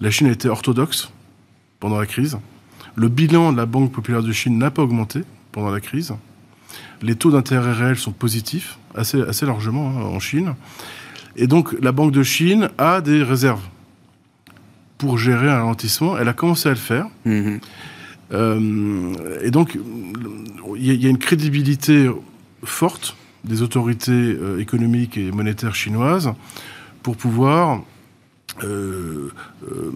la 0.00 0.10
Chine 0.10 0.28
a 0.28 0.30
été 0.30 0.48
orthodoxe 0.48 1.10
pendant 1.80 1.98
la 1.98 2.06
crise. 2.06 2.38
Le 2.96 3.08
bilan 3.08 3.52
de 3.52 3.56
la 3.56 3.66
Banque 3.66 3.92
populaire 3.92 4.22
de 4.22 4.32
Chine 4.32 4.58
n'a 4.58 4.70
pas 4.70 4.82
augmenté 4.82 5.22
pendant 5.52 5.70
la 5.70 5.80
crise. 5.80 6.14
Les 7.02 7.14
taux 7.14 7.30
d'intérêt 7.30 7.72
réels 7.72 7.98
sont 7.98 8.12
positifs, 8.12 8.78
assez, 8.94 9.20
assez 9.22 9.46
largement 9.46 9.88
hein, 9.90 10.02
en 10.02 10.20
Chine. 10.20 10.54
Et 11.36 11.46
donc 11.46 11.74
la 11.80 11.92
Banque 11.92 12.12
de 12.12 12.22
Chine 12.22 12.70
a 12.78 13.00
des 13.00 13.22
réserves 13.22 13.62
pour 14.98 15.18
gérer 15.18 15.48
un 15.48 15.58
ralentissement. 15.58 16.18
Elle 16.18 16.28
a 16.28 16.32
commencé 16.32 16.68
à 16.68 16.72
le 16.72 16.78
faire. 16.78 17.06
Mm-hmm. 17.26 17.60
Euh, 18.32 19.40
et 19.42 19.50
donc 19.50 19.78
il 20.76 21.02
y, 21.02 21.06
a 21.06 21.10
une 21.10 21.18
crédibilité 21.18 22.08
forte 22.62 23.16
des 23.42 23.62
autorités 23.62 24.36
économiques 24.58 25.16
et 25.16 25.32
monétaires 25.32 25.74
chinoises 25.74 26.32
pour 27.02 27.16
pouvoir 27.16 27.82
euh, 28.64 29.30
euh, 29.70 29.90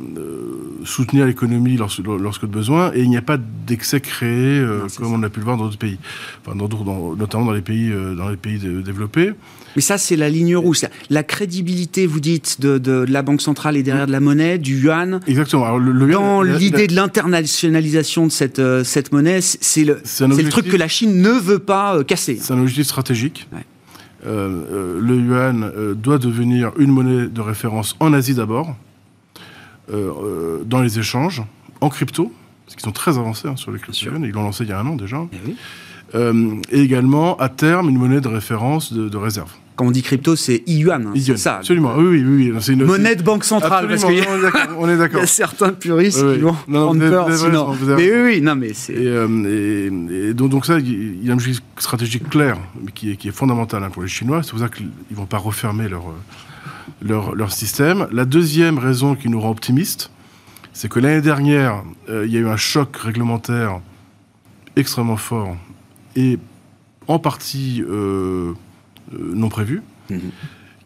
soutenir 0.84 1.26
l'économie 1.26 1.76
lorsque, 1.76 2.02
lorsque, 2.04 2.46
besoin, 2.46 2.92
et 2.94 3.02
il 3.02 3.08
n'y 3.08 3.16
a 3.16 3.22
pas 3.22 3.38
d'excès 3.38 4.00
créé 4.00 4.58
euh, 4.58 4.86
comme 4.96 5.12
on 5.12 5.22
a 5.22 5.30
pu 5.30 5.40
le 5.40 5.44
voir 5.44 5.56
dans 5.56 5.64
d'autres 5.64 5.78
pays, 5.78 5.98
enfin, 6.44 6.56
dans, 6.56 7.16
notamment 7.16 7.46
dans 7.46 7.52
les 7.52 7.62
pays, 7.62 7.92
dans 8.16 8.28
les 8.28 8.36
pays 8.36 8.58
développés. 8.58 9.32
Mais 9.76 9.82
ça, 9.82 9.98
c'est 9.98 10.16
la 10.16 10.28
ligne 10.28 10.56
rouge. 10.56 10.82
La 11.10 11.22
crédibilité, 11.22 12.06
vous 12.06 12.20
dites, 12.20 12.60
de, 12.60 12.78
de, 12.78 13.04
la 13.08 13.22
Banque 13.22 13.40
centrale 13.40 13.76
et 13.76 13.82
derrière 13.82 14.06
de 14.06 14.12
la 14.12 14.20
monnaie, 14.20 14.58
du 14.58 14.78
yuan. 14.78 15.20
Exactement. 15.26 15.64
Alors, 15.64 15.78
le, 15.78 16.06
dans 16.12 16.42
l'idée 16.42 16.86
de 16.86 16.94
l'internationalisation 16.94 18.26
de 18.26 18.32
cette, 18.32 18.62
cette 18.84 19.12
monnaie, 19.12 19.40
c'est 19.40 19.84
le, 19.84 20.00
le 20.20 20.48
truc 20.48 20.68
que 20.68 20.76
la 20.76 20.88
Chine 20.88 21.20
ne 21.20 21.30
veut 21.30 21.58
pas 21.58 22.04
casser. 22.04 22.38
C'est 22.40 22.52
un 22.52 22.60
objectif 22.60 22.84
stratégique. 22.84 23.48
Ouais. 23.52 23.64
Euh, 24.26 24.64
euh, 24.70 25.00
le 25.00 25.16
yuan 25.16 25.64
euh, 25.64 25.94
doit 25.94 26.18
devenir 26.18 26.72
une 26.78 26.90
monnaie 26.90 27.26
de 27.26 27.40
référence 27.40 27.94
en 28.00 28.12
Asie 28.12 28.34
d'abord, 28.34 28.74
dans 29.88 30.80
les 30.80 30.98
échanges, 30.98 31.42
en 31.82 31.90
crypto, 31.90 32.32
parce 32.64 32.74
qu'ils 32.74 32.84
sont 32.84 32.92
très 32.92 33.18
avancés 33.18 33.48
hein, 33.48 33.56
sur 33.56 33.70
les 33.70 33.78
crypto 33.78 34.10
Ils 34.22 34.30
l'ont 34.30 34.44
lancé 34.44 34.64
il 34.64 34.70
y 34.70 34.72
a 34.72 34.80
un 34.80 34.86
an 34.86 34.96
déjà. 34.96 35.18
Eh 35.30 36.20
et, 36.70 36.80
également, 36.80 37.36
à 37.36 37.50
terme, 37.50 37.90
une 37.90 37.98
monnaie 37.98 38.22
de 38.22 38.28
référence 38.28 38.94
de 38.94 39.16
réserve. 39.16 39.52
Quand 39.76 39.86
on 39.86 39.90
dit 39.90 40.02
crypto, 40.02 40.36
c'est 40.36 40.62
yuan. 40.68 41.08
Hein, 41.08 41.12
c'est 41.16 41.36
ça. 41.36 41.56
Absolument. 41.56 41.94
Oui, 41.96 42.22
oui, 42.22 42.52
oui. 42.52 42.72
Une 42.72 42.84
monnaie 42.84 43.16
de 43.16 43.22
banque 43.22 43.44
centrale. 43.44 43.88
Parce 43.88 44.04
qu'il 44.04 44.18
y, 44.18 44.22
on 44.78 44.88
est 44.88 44.96
d'accord. 44.96 45.20
y 45.20 45.24
a 45.24 45.26
certains 45.26 45.72
puristes 45.72 46.20
qui 46.34 46.40
vont 46.40 46.54
prendre 46.54 46.98
peur. 46.98 47.36
Sinon. 47.36 47.74
Mais 47.96 48.10
oui, 48.10 48.22
oui, 48.24 48.40
non, 48.40 48.54
mais 48.54 48.72
c'est. 48.72 48.92
Et, 48.92 49.06
euh, 49.08 50.30
et, 50.30 50.34
donc, 50.34 50.50
donc, 50.50 50.66
ça, 50.66 50.78
il 50.78 51.24
y 51.24 51.30
a 51.30 51.34
une 51.34 51.40
stratégie 51.78 52.20
claire 52.20 52.58
qui 52.94 53.12
est, 53.12 53.16
qui 53.16 53.28
est 53.28 53.32
fondamentale 53.32 53.82
hein, 53.82 53.90
pour 53.90 54.02
les 54.02 54.08
Chinois. 54.08 54.42
C'est 54.44 54.50
pour 54.50 54.60
ça 54.60 54.68
qu'ils 54.68 54.90
ne 55.10 55.16
vont 55.16 55.26
pas 55.26 55.38
refermer 55.38 55.88
leur, 55.88 56.04
leur, 57.02 57.34
leur, 57.34 57.52
système. 57.52 58.06
La 58.12 58.24
deuxième 58.24 58.78
raison 58.78 59.16
qui 59.16 59.28
nous 59.28 59.40
rend 59.40 59.50
optimistes, 59.50 60.10
c'est 60.72 60.88
que 60.88 61.00
l'année 61.00 61.20
dernière, 61.20 61.82
euh, 62.08 62.26
il 62.26 62.32
y 62.32 62.36
a 62.36 62.40
eu 62.40 62.48
un 62.48 62.56
choc 62.56 62.96
réglementaire 62.96 63.80
extrêmement 64.76 65.16
fort 65.16 65.56
et 66.16 66.38
en 67.08 67.18
partie. 67.18 67.82
Euh, 67.82 67.94
euh, 67.94 68.52
non 69.12 69.48
prévu, 69.48 69.82
mhm. 70.10 70.20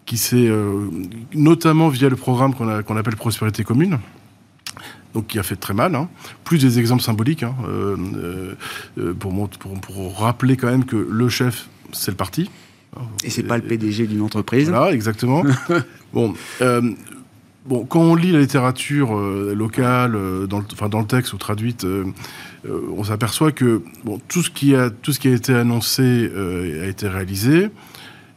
qui 0.07 0.16
s'est 0.16 0.48
euh, 0.48 0.88
notamment 1.35 1.88
via 1.88 2.09
le 2.09 2.16
programme 2.16 2.54
qu'on 2.54 2.96
appelle 2.96 3.16
Prospérité 3.16 3.64
commune, 3.64 3.98
donc 5.14 5.28
qui 5.28 5.38
a 5.38 5.42
fait 5.42 5.57
très 5.57 5.74
mal. 5.74 5.94
Hein. 5.94 6.09
Plus 6.44 6.59
des 6.59 6.78
exemples 6.78 7.02
symboliques, 7.02 7.42
hein, 7.42 7.54
euh, 7.66 8.54
pour, 9.18 9.48
pour, 9.48 10.18
rappeler 10.18 10.57
quand 10.57 10.70
même 10.70 10.85
que 10.85 10.96
le 10.96 11.28
chef, 11.28 11.68
c'est 11.92 12.11
le 12.11 12.16
parti. 12.16 12.50
Et 13.22 13.31
c'est 13.31 13.44
pas 13.44 13.59
le 13.59 13.62
PDG 13.62 14.07
d'une 14.07 14.22
entreprise. 14.22 14.70
Voilà, 14.70 14.92
exactement. 14.92 15.44
bon, 16.12 16.35
bon, 17.66 17.85
quand 17.85 18.00
on 18.00 18.14
lit 18.16 18.33
la 18.33 18.40
littérature 18.40 19.14
locale, 19.14 20.12
dans, 20.48 20.59
le, 20.59 20.64
enfin, 20.72 20.88
dans 20.88 21.00
le 21.00 21.07
texte 21.07 21.33
ou 21.33 21.37
traduite, 21.37 21.87
on 22.96 23.04
s'aperçoit 23.04 23.52
que 23.52 23.83
bon, 24.04 24.20
tout, 24.28 24.42
ce 24.42 24.50
qui 24.50 24.74
a, 24.74 24.90
tout 24.90 25.12
ce 25.12 25.18
qui 25.18 25.28
a 25.28 25.35
été 25.35 25.54
annoncé 25.54 26.31
a 26.83 26.87
été 26.87 27.09
réalisé. 27.09 27.68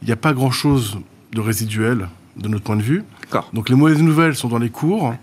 Il 0.02 0.06
n'y 0.06 0.12
a 0.12 0.16
pas 0.16 0.32
grand-chose 0.32 0.98
de 1.32 1.40
résiduel 1.40 2.08
de 2.36 2.48
notre 2.48 2.64
point 2.64 2.76
de 2.76 2.82
vue. 2.82 3.04
Donc 3.52 3.68
les 3.68 3.74
mauvaises 3.74 4.02
nouvelles 4.02 4.34
sont 4.34 4.48
dans 4.48 4.58
les 4.58 4.70
cours. 4.70 5.14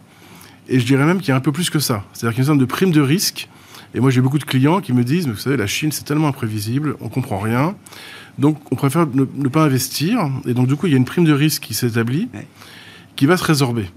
Et 0.68 0.80
je 0.80 0.86
dirais 0.86 1.06
même 1.06 1.20
qu'il 1.20 1.30
y 1.30 1.32
a 1.32 1.36
un 1.36 1.42
peu 1.42 1.52
plus 1.52 1.70
que 1.70 1.80
ça. 1.80 2.06
C'est-à-dire 2.14 2.36
qu'il 2.36 2.44
y 2.44 2.48
a 2.48 2.54
une 2.54 2.58
sorte 2.58 2.60
de 2.60 2.66
prime 2.66 2.92
de 2.92 3.02
risque. 3.02 3.50
Et 3.96 4.00
moi, 4.00 4.12
j'ai 4.12 4.22
beaucoup 4.22 4.38
de 4.38 4.44
clients 4.44 4.82
qui 4.82 4.94
me 4.94 5.04
disent, 5.04 5.26
mais 5.26 5.34
vous 5.34 5.40
savez, 5.40 5.58
la 5.58 5.66
Chine, 5.66 5.92
c'est 5.92 6.04
tellement 6.04 6.28
imprévisible, 6.28 6.96
on 7.02 7.10
comprend 7.10 7.40
rien. 7.40 7.76
Donc, 8.38 8.60
on 8.72 8.76
préfère 8.76 9.08
ne, 9.08 9.26
pas 9.50 9.64
investir. 9.64 10.30
Et 10.46 10.54
donc, 10.54 10.68
du 10.68 10.76
coup, 10.76 10.86
il 10.86 10.92
y 10.92 10.94
a 10.94 10.98
une 10.98 11.06
prime 11.06 11.26
de 11.26 11.34
risque 11.34 11.64
qui 11.64 11.74
s'établit, 11.74 12.30
qui 13.16 13.26
va 13.26 13.36
se 13.36 13.44
résorber. 13.44 13.90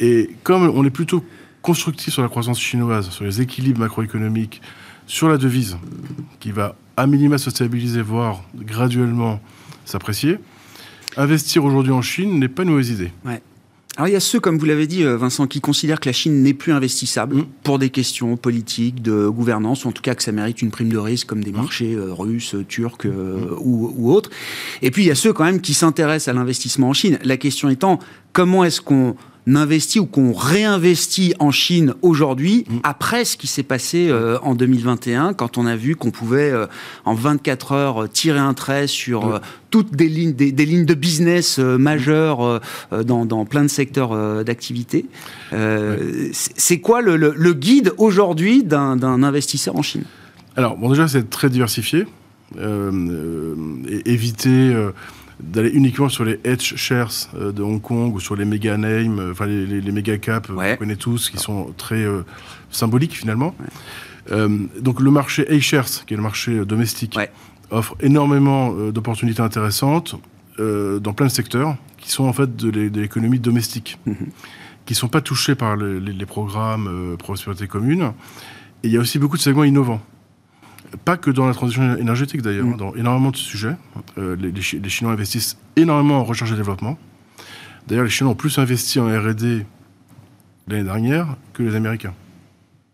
Et 0.00 0.30
comme 0.42 0.68
on 0.68 0.84
est 0.84 0.90
plutôt 0.90 1.24
constructif 1.66 2.12
sur 2.12 2.22
la 2.22 2.28
croissance 2.28 2.60
chinoise, 2.60 3.10
sur 3.10 3.24
les 3.24 3.40
équilibres 3.40 3.80
macroéconomiques, 3.80 4.62
sur 5.08 5.28
la 5.28 5.36
devise, 5.36 5.76
qui 6.38 6.52
va 6.52 6.76
à 6.96 7.08
minima 7.08 7.38
se 7.38 7.50
stabiliser, 7.50 8.02
voire 8.02 8.44
graduellement 8.54 9.40
s'apprécier, 9.84 10.38
investir 11.16 11.64
aujourd'hui 11.64 11.90
en 11.90 12.02
Chine 12.02 12.38
n'est 12.38 12.48
pas 12.48 12.62
une 12.62 12.70
mauvaise 12.70 12.90
idée. 12.90 13.10
Ouais. 13.24 13.42
Alors 13.96 14.06
il 14.06 14.12
y 14.12 14.16
a 14.16 14.20
ceux, 14.20 14.38
comme 14.38 14.58
vous 14.58 14.66
l'avez 14.66 14.86
dit, 14.86 15.02
euh, 15.02 15.16
Vincent, 15.16 15.48
qui 15.48 15.60
considèrent 15.60 15.98
que 15.98 16.08
la 16.08 16.12
Chine 16.12 16.40
n'est 16.40 16.54
plus 16.54 16.70
investissable 16.70 17.36
mmh. 17.36 17.46
pour 17.64 17.80
des 17.80 17.90
questions 17.90 18.36
politiques, 18.36 19.02
de 19.02 19.26
gouvernance, 19.26 19.86
ou 19.86 19.88
en 19.88 19.92
tout 19.92 20.02
cas 20.02 20.14
que 20.14 20.22
ça 20.22 20.30
mérite 20.30 20.62
une 20.62 20.70
prime 20.70 20.90
de 20.90 20.98
risque 20.98 21.26
comme 21.26 21.42
des 21.42 21.50
mmh. 21.50 21.56
marchés 21.56 21.94
euh, 21.94 22.12
russes, 22.12 22.54
turcs 22.68 23.06
euh, 23.06 23.38
mmh. 23.38 23.58
ou, 23.60 23.92
ou, 23.96 24.12
autres. 24.12 24.30
Et 24.82 24.92
puis 24.92 25.02
il 25.02 25.06
y 25.06 25.10
a 25.10 25.16
ceux 25.16 25.32
quand 25.32 25.44
même 25.44 25.60
qui 25.60 25.74
s'intéressent 25.74 26.28
à 26.28 26.38
l'investissement 26.38 26.90
en 26.90 26.92
Chine. 26.92 27.18
La 27.24 27.38
question 27.38 27.70
étant, 27.70 27.98
comment 28.32 28.62
est-ce 28.62 28.80
qu'on 28.80 29.16
investit 29.54 30.00
ou 30.00 30.06
qu'on 30.06 30.32
réinvestit 30.32 31.34
en 31.38 31.52
Chine 31.52 31.94
aujourd'hui, 32.02 32.64
mm. 32.68 32.78
après 32.82 33.24
ce 33.24 33.36
qui 33.36 33.46
s'est 33.46 33.62
passé 33.62 34.08
euh, 34.08 34.38
en 34.42 34.54
2021, 34.54 35.34
quand 35.34 35.58
on 35.58 35.66
a 35.66 35.76
vu 35.76 35.94
qu'on 35.94 36.10
pouvait 36.10 36.50
euh, 36.50 36.66
en 37.04 37.14
24 37.14 37.72
heures 37.72 38.02
euh, 38.02 38.08
tirer 38.08 38.40
un 38.40 38.54
trait 38.54 38.88
sur 38.88 39.40
toutes 39.70 39.94
des 39.94 40.08
lignes, 40.08 40.32
des, 40.32 40.50
lignes 40.52 40.86
de 40.86 40.94
business 40.94 41.58
majeures 41.58 42.60
dans, 43.04 43.26
dans, 43.26 43.44
plein 43.44 43.62
de 43.62 43.68
secteurs 43.68 44.44
d'activité. 44.44 45.04
C'est 46.32 46.80
quoi 46.80 47.02
le, 47.02 47.16
le, 47.16 47.52
guide 47.52 47.92
aujourd'hui 47.98 48.64
d'un 48.64 49.22
investisseur 49.22 49.76
en 49.76 49.82
Chine? 49.82 50.04
Alors, 50.56 50.76
bon, 50.76 50.88
déjà, 50.88 51.08
c'est 51.08 51.28
très 51.28 51.50
diversifié. 51.50 52.06
et 52.56 54.10
éviter 54.10 54.74
d'aller 55.40 55.70
uniquement 55.70 56.08
sur 56.08 56.24
les 56.24 56.40
edge 56.44 56.76
shares 56.76 57.28
euh, 57.34 57.52
de 57.52 57.62
Hong 57.62 57.80
Kong 57.80 58.14
ou 58.14 58.20
sur 58.20 58.36
les 58.36 58.44
méga 58.44 58.76
names, 58.76 59.18
euh, 59.18 59.32
enfin 59.32 59.46
les, 59.46 59.66
les, 59.66 59.92
méga 59.92 60.16
caps, 60.18 60.48
ouais. 60.50 60.72
vous 60.72 60.78
connaissez 60.78 60.98
tous, 60.98 61.30
qui 61.30 61.38
sont 61.38 61.74
très 61.76 62.04
euh, 62.04 62.22
symboliques 62.70 63.14
finalement. 63.16 63.54
donc 64.80 65.00
le 65.00 65.10
marché 65.10 65.46
A-shares, 65.48 66.04
qui 66.06 66.14
est 66.14 66.16
le 66.16 66.22
marché 66.22 66.64
domestique, 66.64 67.16
offre 67.70 67.96
énormément 68.00 68.72
d'opportunités 68.90 69.42
intéressantes 69.42 70.16
dans 70.58 71.12
plein 71.12 71.26
de 71.26 71.32
secteurs 71.32 71.76
qui 71.98 72.10
sont 72.10 72.24
en 72.24 72.32
fait 72.32 72.56
de 72.56 72.68
l'économie 73.00 73.38
domestique, 73.38 73.98
mhm. 74.04 74.16
qui 74.84 74.94
ne 74.94 74.96
sont 74.96 75.08
pas 75.08 75.20
touchés 75.20 75.54
par 75.54 75.76
les, 75.76 76.00
les 76.00 76.26
programmes 76.26 77.16
prospérité 77.18 77.68
commune. 77.68 78.12
Et 78.82 78.88
il 78.88 78.92
y 78.92 78.96
a 78.96 79.00
aussi 79.00 79.18
beaucoup 79.20 79.36
de 79.36 79.42
segments 79.42 79.64
innovants. 79.64 80.00
Pas 81.04 81.16
que 81.16 81.30
dans 81.30 81.46
la 81.46 81.54
transition 81.54 81.96
énergétique 81.96 82.42
d'ailleurs, 82.42 82.66
mm. 82.66 82.76
dans 82.76 82.94
énormément 82.94 83.30
de 83.30 83.36
sujets. 83.36 83.76
Euh, 84.18 84.36
les, 84.36 84.90
Chinois 84.90 85.12
investissent 85.12 85.56
énormément 85.76 86.20
en 86.20 86.24
recherche 86.24 86.52
et 86.52 86.56
développement. 86.56 86.98
D'ailleurs, 87.86 88.04
les 88.04 88.10
Chinois 88.10 88.32
ont 88.32 88.36
plus 88.36 88.58
investi 88.58 88.98
en 88.98 89.06
RD 89.06 89.64
l'année 90.68 90.84
dernière 90.84 91.36
que 91.52 91.62
les 91.62 91.74
Américains, 91.74 92.14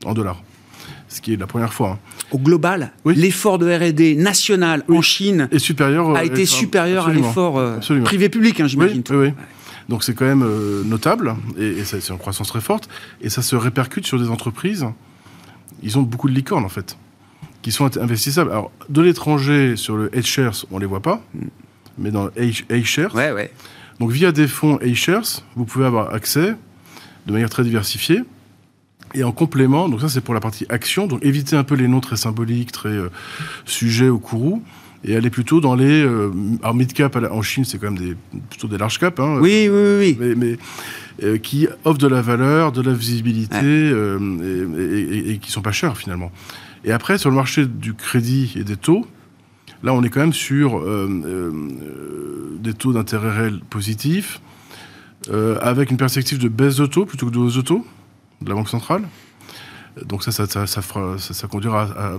en 0.05 0.15
dollars. 0.15 0.43
Ce 1.09 1.21
qui 1.21 1.35
est 1.35 1.37
la 1.37 1.47
première 1.47 1.73
fois. 1.73 1.91
Hein. 1.91 1.99
Au 2.31 2.39
global, 2.39 2.93
l'effort 3.05 3.59
de 3.59 3.71
R&D 3.71 4.15
national 4.15 4.83
en 4.89 5.03
Chine 5.03 5.49
est 5.51 5.59
supérieur, 5.59 6.15
a 6.17 6.25
été 6.25 6.47
supérieur 6.47 7.09
à 7.09 7.13
l'effort 7.13 7.59
euh, 7.59 7.79
privé-public, 8.05 8.61
hein, 8.61 8.67
j'imagine. 8.67 9.03
Oui, 9.11 9.29
Donc 9.91 10.05
c'est 10.05 10.15
quand 10.15 10.25
même 10.25 10.43
euh, 10.43 10.83
notable, 10.85 11.37
et, 11.59 11.67
et 11.67 11.85
c'est 11.85 12.09
une 12.09 12.19
croissance 12.19 12.49
très 12.49 12.63
forte, 12.63 12.89
et 13.21 13.29
ça 13.29 13.43
se 13.43 13.57
répercute 13.57 14.07
sur 14.07 14.19
des 14.19 14.29
entreprises. 14.29 14.87
Ils 15.83 15.99
ont 15.99 16.03
beaucoup 16.03 16.29
de 16.29 16.35
licornes 16.35 16.65
en 16.65 16.71
fait 16.71 16.97
qui 17.63 17.73
sont 17.73 17.97
investissables. 17.97 18.51
Alors, 18.51 18.71
de 18.89 19.03
l'étranger, 19.03 19.77
sur 19.77 19.97
le 19.97 20.09
H-Shares, 20.09 20.65
on 20.71 20.77
ne 20.77 20.81
les 20.81 20.87
voit 20.87 21.01
pas, 21.01 21.23
mais 21.97 22.11
dans 22.11 22.25
le 22.25 22.31
H-Shares. 22.33 23.15
Ouais, 23.15 23.33
ouais. 23.33 23.51
Donc, 24.01 24.11
via 24.11 24.33
des 24.33 24.49
fonds 24.49 24.77
H-Shares, 24.79 25.43
vous 25.57 25.65
pouvez 25.65 25.87
avoir 25.87 26.13
accès 26.13 26.57
de 27.27 27.33
manière 27.33 27.51
très 27.51 27.65
diversifiée. 27.65 28.23
Et 29.15 29.25
en 29.25 29.33
complément, 29.33 29.91
donc 29.91 30.01
ça 30.01 30.09
c'est 30.09 30.23
pour 30.23 30.33
la 30.33 30.41
partie 30.41 30.65
action, 30.71 31.07
donc 31.07 31.23
éviter 31.23 31.55
un 31.55 31.65
peu 31.65 31.75
les 31.75 31.87
noms 31.87 32.01
très 32.01 32.17
symboliques, 32.17 32.73
très 32.73 32.89
euh, 32.89 33.11
sujets 33.67 34.09
au 34.09 34.19
courroux, 34.19 34.63
et 35.05 35.15
aller 35.15 35.29
plutôt 35.29 35.61
dans 35.61 35.75
les. 35.75 36.03
Euh, 36.03 36.31
alors 36.63 36.75
mid-cap 36.75 37.15
en 37.31 37.43
Chine, 37.43 37.67
c'est 37.67 37.77
quand 37.79 37.91
même 37.91 37.99
des, 37.99 38.17
plutôt 38.49 38.69
des 38.69 38.79
large 38.79 38.99
cap. 38.99 39.21
Hein, 39.21 39.37
oui, 39.41 39.69
oui, 39.71 39.97
oui. 39.99 40.17
Mais, 40.19 40.35
mais 40.35 40.57
euh, 41.23 41.37
qui 41.37 41.69
offrent 41.85 41.99
de 41.99 42.07
la 42.07 42.23
valeur, 42.23 42.73
de 42.73 42.81
la 42.81 42.95
visibilité, 42.95 43.59
et, 43.59 45.21
et, 45.21 45.33
et, 45.33 45.39
qui 45.39 45.51
sont 45.51 45.61
pas 45.61 45.73
chers 45.73 45.99
finalement. 45.99 46.33
Et 46.85 46.93
après, 46.93 47.19
sur 47.19 47.31
le 47.31 47.37
marché 47.37 47.67
du 47.67 47.95
crédit 47.95 48.55
et 48.57 48.65
des 48.65 48.77
taux, 48.77 49.07
là, 49.83 49.95
on 49.95 50.03
est 50.03 50.09
quand 50.09 50.21
même 50.21 50.33
sur 50.33 50.79
euh, 50.79 51.09
euh, 51.25 52.59
des 52.61 52.75
taux 52.75 52.93
d'intérêt 52.93 53.31
réel 53.31 53.61
positifs, 53.71 54.41
euh, 55.31 55.59
avec 55.61 55.91
une 55.91 55.97
perspective 55.97 56.39
de 56.39 56.49
baisse 56.49 56.77
de 56.77 56.87
taux 56.87 57.07
plutôt 57.07 57.27
que 57.27 57.33
de 57.33 57.39
hausse 57.39 57.57
de 57.57 57.61
taux 57.61 57.87
de 58.41 58.49
la 58.49 58.57
Banque 58.57 58.69
centrale. 58.69 59.03
Donc 60.07 60.25
ça, 60.25 60.33
ça, 60.33 60.47
ça, 60.47 60.67
ça, 60.67 61.49
conduira 61.49 61.83
à, 61.83 62.17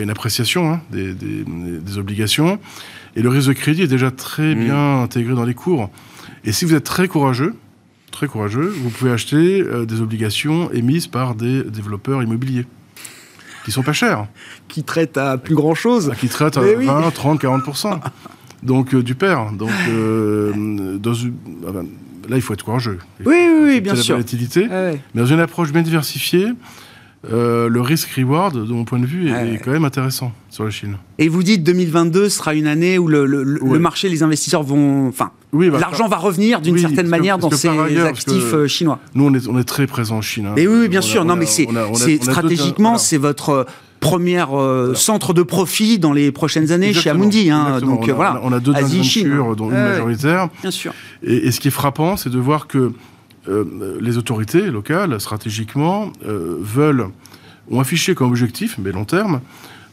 une 0.00 0.10
appréciation 0.10 0.72
hein, 0.72 0.80
des, 0.92 1.12
des, 1.12 1.98
obligations. 1.98 2.60
Et 3.16 3.22
le 3.22 3.28
risque 3.28 3.48
de 3.48 3.52
crédit 3.52 3.82
est 3.82 3.88
déjà 3.88 4.12
très 4.12 4.54
mmh. 4.54 4.60
bien 4.60 5.02
intégré 5.02 5.34
dans 5.34 5.44
les 5.44 5.54
cours. 5.54 5.90
Et 6.44 6.52
si 6.52 6.64
vous 6.64 6.72
êtes 6.72 6.84
très 6.84 7.08
courageux, 7.08 7.56
très 8.12 8.28
courageux, 8.28 8.68
vous 8.68 8.90
pouvez 8.90 9.10
acheter 9.10 9.64
des 9.86 10.00
obligations 10.00 10.70
émises 10.70 11.08
par 11.08 11.34
des 11.34 11.64
développeurs 11.64 12.22
immobiliers. 12.22 12.64
Qui 13.64 13.72
sont 13.72 13.82
pas 13.82 13.92
chers. 13.92 14.26
Qui 14.68 14.82
traitent 14.84 15.16
à 15.16 15.38
plus 15.38 15.54
grand 15.54 15.74
chose. 15.74 16.10
Ah, 16.12 16.16
qui 16.16 16.28
traitent 16.28 16.56
à 16.56 16.62
20, 16.62 17.10
30, 17.10 17.42
40%. 17.42 18.00
Donc 18.62 18.94
du 18.94 19.14
père. 19.14 19.52
Donc 19.52 19.70
dans 19.70 21.14
une, 21.14 21.34
ah 21.66 21.72
là, 22.28 22.36
il 22.36 22.42
faut 22.42 22.54
être 22.54 22.64
courageux. 22.64 22.98
oui, 23.24 23.26
oui, 23.26 23.60
oui, 23.64 23.80
bien 23.80 23.94
sûr. 23.94 24.14
La 24.14 24.18
volatilité. 24.18 24.68
Mais 24.68 25.00
dans 25.14 25.26
une 25.26 25.40
approche 25.40 25.72
bien 25.72 25.82
diversifiée, 25.82 26.46
euh, 27.30 27.68
le 27.68 27.82
risk-reward, 27.82 28.66
de 28.66 28.72
mon 28.72 28.84
point 28.84 28.98
de 28.98 29.04
vue, 29.04 29.30
est, 29.30 29.58
quand 29.62 29.72
même 29.72 29.84
intéressant 29.84 30.32
sur 30.48 30.64
la 30.64 30.70
Chine. 30.70 30.96
Et 31.18 31.28
vous 31.28 31.42
dites 31.42 31.62
2022 31.62 32.30
sera 32.30 32.54
une 32.54 32.66
année 32.66 32.98
où 32.98 33.08
le, 33.08 33.78
marché, 33.78 34.08
les 34.08 34.22
investisseurs 34.22 34.62
vont. 34.62 35.08
Enfin, 35.08 35.30
bah, 35.52 35.78
l'argent 35.78 36.08
va 36.08 36.16
revenir 36.16 36.62
d'une 36.62 36.78
certaine 36.78 37.08
manière 37.08 37.36
dans 37.36 37.50
ces 37.50 37.68
actifs 37.68 38.54
euh, 38.54 38.66
chinois. 38.66 39.00
Nous, 39.14 39.24
on 39.24 39.34
est, 39.34 39.48
on 39.48 39.58
est 39.58 39.64
très 39.64 39.86
présent 39.86 40.16
en 40.16 40.22
Chine. 40.22 40.46
Hein. 40.46 40.54
Mais 40.56 40.66
oui, 40.66 40.88
bien 40.88 41.02
sûr. 41.02 41.26
non, 41.26 41.36
mais 41.36 41.46
c'est 41.46 41.66
stratégiquement, 42.22 42.96
c'est 42.96 43.18
votre 43.18 43.66
première 44.00 44.58
euh, 44.58 44.94
centre 44.94 45.34
de 45.34 45.42
profit 45.42 45.98
dans 45.98 46.14
les 46.14 46.32
prochaines 46.32 46.72
années 46.72 46.94
chez 46.94 47.10
Amundi. 47.10 47.50
Hein, 47.50 47.80
donc 47.80 48.04
on 48.06 48.10
a, 48.10 48.14
voilà. 48.14 48.40
On 48.42 48.50
a 48.50 48.58
deux 48.60 48.72
Asie, 48.72 49.04
Chine, 49.04 49.28
dont 49.58 49.68
une 49.68 49.76
majoritaire. 49.76 50.48
Bien 50.62 50.70
sûr. 50.70 50.94
Et, 51.22 51.48
et, 51.48 51.50
ce 51.50 51.60
qui 51.60 51.68
est 51.68 51.70
frappant, 51.70 52.16
c'est 52.16 52.30
de 52.30 52.38
voir 52.38 52.66
que 52.66 52.92
euh, 53.48 53.98
les 54.00 54.18
autorités 54.18 54.70
locales, 54.70 55.18
stratégiquement, 55.20 56.12
euh, 56.26 56.56
veulent, 56.60 57.06
ont 57.70 57.80
affiché 57.80 58.14
comme 58.14 58.28
objectif, 58.28 58.76
mais 58.78 58.92
long 58.92 59.04
terme, 59.04 59.40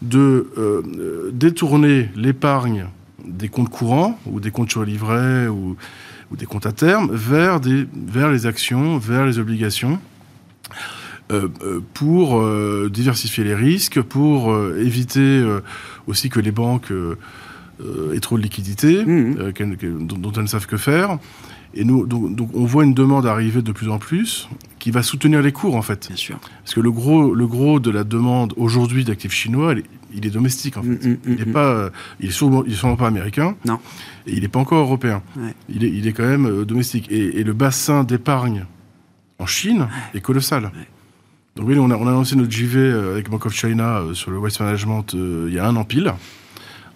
de 0.01 0.49
euh, 0.57 1.31
détourner 1.33 2.10
l'épargne 2.15 2.88
des 3.25 3.47
comptes 3.47 3.69
courants 3.69 4.19
ou 4.25 4.39
des 4.39 4.51
comptes 4.51 4.71
sur 4.71 4.83
livret 4.83 5.47
ou, 5.47 5.75
ou, 6.31 6.36
des 6.36 6.45
comptes 6.45 6.65
à 6.65 6.71
terme 6.71 7.10
vers, 7.13 7.60
des, 7.60 7.88
vers 7.93 8.31
les 8.31 8.45
actions, 8.45 8.97
vers 8.97 9.25
les 9.25 9.39
obligations. 9.39 9.99
pour 11.93 12.41
diversifier 12.89 13.43
les 13.43 13.55
risques, 13.55 14.01
pour 14.01 14.55
éviter 14.77 15.43
aussi 16.05 16.29
que 16.29 16.39
les 16.39 16.51
banques 16.51 16.93
aient 18.13 18.19
trop 18.21 18.38
de 18.38 18.43
liquidités 18.43 19.03
mmh. 19.03 19.51
dont, 20.07 20.17
dont, 20.17 20.31
elles 20.31 20.43
ne 20.43 20.47
savent 20.47 20.67
que 20.67 20.77
faire. 20.77 21.17
Et 21.73 21.84
nous, 21.84 22.06
donc, 22.06 22.49
on 22.56 22.65
voit 22.65 22.84
une 22.84 22.93
demande 22.93 23.25
arriver 23.25 23.62
de 23.62 23.71
plus 23.71 23.89
en 23.89 23.99
plus 23.99 24.47
qui 24.80 24.91
va 24.91 25.03
soutenir 25.03 25.41
les 25.41 25.51
cours 25.51 25.75
en 25.75 25.82
fait. 25.82 26.08
Bien 26.08 26.15
sûr. 26.15 26.39
Parce 26.63 26.73
que 26.73 26.80
le 26.80 26.91
gros, 26.91 27.34
le 27.34 27.47
gros 27.47 27.80
de 27.80 27.91
la 27.91 28.03
demande 28.03 28.53
aujourd'hui 28.58 29.03
d'actifs 29.03 29.34
chinois, 29.34 29.75
il 30.13 30.25
est, 30.25 30.30
domestique 30.30 30.77
en 30.77 30.84
fait. 30.84 30.89
Mm, 30.89 31.10
mm, 31.12 31.17
il 31.25 31.36
n'est 31.36 31.45
mm, 31.45 31.51
pas, 31.51 31.89
il 32.19 32.30
est 32.30 32.32
sûrement, 32.32 32.63
il 32.65 32.73
est 32.73 32.75
sûrement 32.75 32.95
pas 32.95 33.08
américain. 33.08 33.56
Non. 33.65 33.80
Et 34.25 34.34
il 34.34 34.41
n'est 34.41 34.47
pas 34.47 34.60
encore 34.60 34.80
européen. 34.80 35.21
Il, 35.69 35.84
est, 35.84 35.89
il 35.89 36.08
est 36.08 36.13
quand 36.13 36.27
même 36.27 36.45
euh, 36.45 36.65
domestique. 36.65 37.08
Et, 37.12 37.43
le 37.43 37.53
bassin 37.53 38.03
d'épargne 38.03 38.65
en 39.39 39.45
Chine 39.45 39.88
est 40.13 40.21
colossal. 40.21 40.71
Donc 41.56 41.67
oui, 41.67 41.77
on 41.80 41.89
a, 41.89 41.95
on 41.95 42.08
a 42.08 42.12
lancé 42.12 42.36
notre 42.36 42.51
JV 42.51 42.80
euh, 42.80 43.12
avec 43.13 43.30
Bank 43.30 43.45
of 43.45 43.53
China 43.53 43.99
euh, 43.99 44.13
sur 44.13 44.32
le 44.32 44.38
Waste 44.38 44.60
Management 44.60 45.13
il 45.13 45.53
y 45.53 45.60
a 45.60 45.67
un 45.67 45.75
an 45.75 45.84
pile 45.84 46.13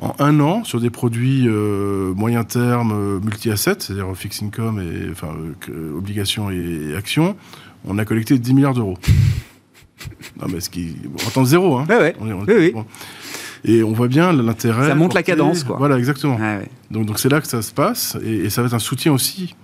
en 0.02 0.16
un 0.20 0.40
an 0.40 0.64
sur 0.64 0.82
des 0.82 0.90
produits 0.90 1.48
euh, 1.48 2.14
moyen 2.16 2.44
terme 2.44 2.92
euh, 2.92 3.20
multi-assets, 3.20 3.76
c'est-à-dire 3.80 4.08
fixed 4.16 4.44
income 4.44 4.82
et 4.82 5.10
enfin 5.12 5.34
euh, 5.70 5.96
obligations 5.96 6.50
et, 6.50 6.96
actions, 6.98 7.36
on 7.86 7.98
a 8.00 8.06
collecté 8.06 8.38
10 8.38 8.54
milliards 8.54 8.74
d'euros. 8.74 8.98
non 10.42 10.48
mais 10.52 10.60
ce 10.60 10.70
qui 10.72 10.96
on 11.08 11.28
entend 11.28 11.46
zéro 11.46 11.78
hein. 11.78 11.86
Ouais, 11.88 12.16
ouais. 12.44 12.74
Et 13.64 13.84
on 13.84 13.94
voit 13.94 14.08
bien 14.08 14.34
l'intérêt. 14.34 14.88
Ça 14.88 14.96
monte 14.96 15.14
la 15.14 15.22
cadence, 15.22 15.64
quoi. 15.64 15.78
Voilà, 15.78 16.00
exactement. 16.00 16.40
donc, 16.90 17.06
donc 17.06 17.20
c'est 17.20 17.30
là 17.30 17.40
que 17.40 17.48
ça 17.48 17.62
se 17.62 17.72
passe, 17.72 18.18
et, 18.26 18.50
ça 18.50 18.64
va 18.64 18.68
être 18.68 18.74
un 18.74 18.80
soutien 18.80 19.14
aussi 19.14 19.56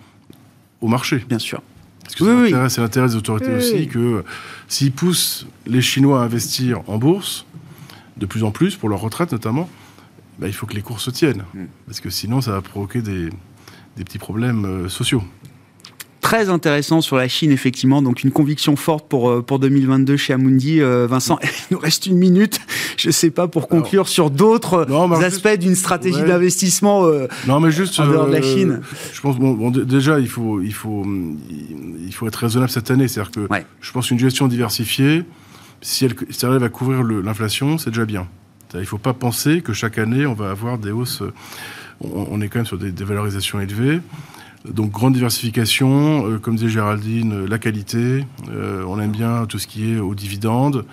au 0.81 0.87
marché. 0.87 1.25
Bien 1.27 1.39
sûr. 1.39 1.63
Parce 2.03 2.13
que 2.13 2.69
c'est 2.69 2.79
l'intérêt 2.79 3.07
des 3.07 3.15
autorités 3.15 3.53
aussi 3.55 3.87
que 3.87 4.23
s'ils 4.67 4.91
poussent 4.91 5.47
les 5.65 5.81
Chinois 5.81 6.21
à 6.21 6.25
investir 6.25 6.81
en 6.87 6.99
bourse, 6.99 7.47
de 8.17 8.27
plus 8.27 8.43
en 8.43 8.51
plus, 8.51 8.75
pour 8.75 8.87
leur 8.87 9.01
retraite 9.01 9.31
notamment, 9.31 9.67
bah, 10.39 10.47
il 10.47 10.53
faut 10.53 10.65
que 10.65 10.73
les 10.73 10.81
cours 10.81 10.99
se 10.99 11.09
tiennent. 11.09 11.43
Hmm. 11.53 11.65
Parce 11.85 11.99
que 11.99 12.09
sinon, 12.09 12.41
ça 12.41 12.51
va 12.51 12.61
provoquer 12.61 13.01
des, 13.01 13.29
petits 13.95 14.19
problèmes 14.19 14.65
euh, 14.65 14.89
sociaux 14.89 15.23
très 16.19 16.49
intéressant 16.49 16.99
sur 16.99 17.15
la 17.15 17.29
Chine, 17.29 17.51
effectivement. 17.51 18.01
Donc, 18.01 18.21
une 18.21 18.31
conviction 18.31 18.75
forte 18.75 19.07
pour, 19.07 19.29
euh, 19.29 19.41
pour 19.41 19.59
2022 19.59 20.17
chez 20.17 20.33
Amundi. 20.33 20.81
Euh, 20.81 21.07
Vincent, 21.07 21.39
il 21.71 21.75
nous 21.75 21.79
reste 21.79 22.05
une 22.05 22.17
minute, 22.17 22.59
je 22.97 23.07
ne 23.07 23.11
sais 23.13 23.29
pas, 23.29 23.47
pour 23.47 23.69
conclure 23.69 24.09
sur 24.09 24.29
d'autres 24.29 24.91
aspects 25.23 25.57
d'une 25.57 25.75
stratégie 25.75 26.23
d'investissement 26.23 27.07
non, 27.47 27.61
mais 27.61 27.71
juste, 27.71 27.97
en 28.01 28.07
dehors 28.07 28.27
de 28.27 28.33
la 28.33 28.41
Chine. 28.41 28.81
Je 29.13 29.21
pense, 29.21 29.37
bon, 29.37 29.71
déjà, 29.71 30.19
il 30.19 30.27
faut, 30.27 30.59
il, 30.59 30.73
faut, 30.73 31.05
il 32.05 32.13
faut 32.13 32.27
être 32.27 32.35
raisonnable 32.35 32.71
cette 32.71 32.91
année. 32.91 33.07
C'est-à-dire 33.07 33.31
que 33.31 33.47
je 33.79 33.91
pense 33.93 34.09
qu'une 34.09 34.19
gestion 34.19 34.49
diversifiée, 34.49 35.23
si 35.81 36.03
elle, 36.03 36.15
si 36.29 36.43
elle 36.43 36.51
arrive 36.51 36.63
à 36.63 36.69
couvrir 36.69 37.03
l'inflation, 37.03 37.77
c'est 37.77 37.91
déjà 37.91 38.03
bien. 38.03 38.27
Il 38.73 38.81
ne 38.81 38.85
faut 38.85 38.97
pas 38.97 39.13
penser 39.13 39.61
que 39.61 39.73
chaque 39.73 39.97
année, 39.97 40.25
on 40.25 40.33
va 40.33 40.49
avoir 40.51 40.77
des 40.77 40.91
hausses. 40.91 41.23
On, 42.01 42.41
est 42.41 42.47
quand 42.47 42.59
même 42.59 42.65
sur 42.65 42.77
des, 42.77 42.91
valorisations 43.03 43.59
élevées. 43.59 44.01
Donc, 44.67 44.91
grande 44.91 45.13
diversification, 45.13 46.27
euh, 46.27 46.39
comme 46.39 46.55
disait 46.55 46.69
Géraldine, 46.69 47.33
euh, 47.33 47.47
la 47.47 47.57
qualité. 47.57 48.25
Euh, 48.51 48.83
on 48.87 48.99
aime 48.99 49.11
bien 49.11 49.45
tout 49.45 49.59
ce 49.59 49.67
qui 49.67 49.93
est 49.93 49.99
aux 49.99 50.15
dividendes. 50.15 50.85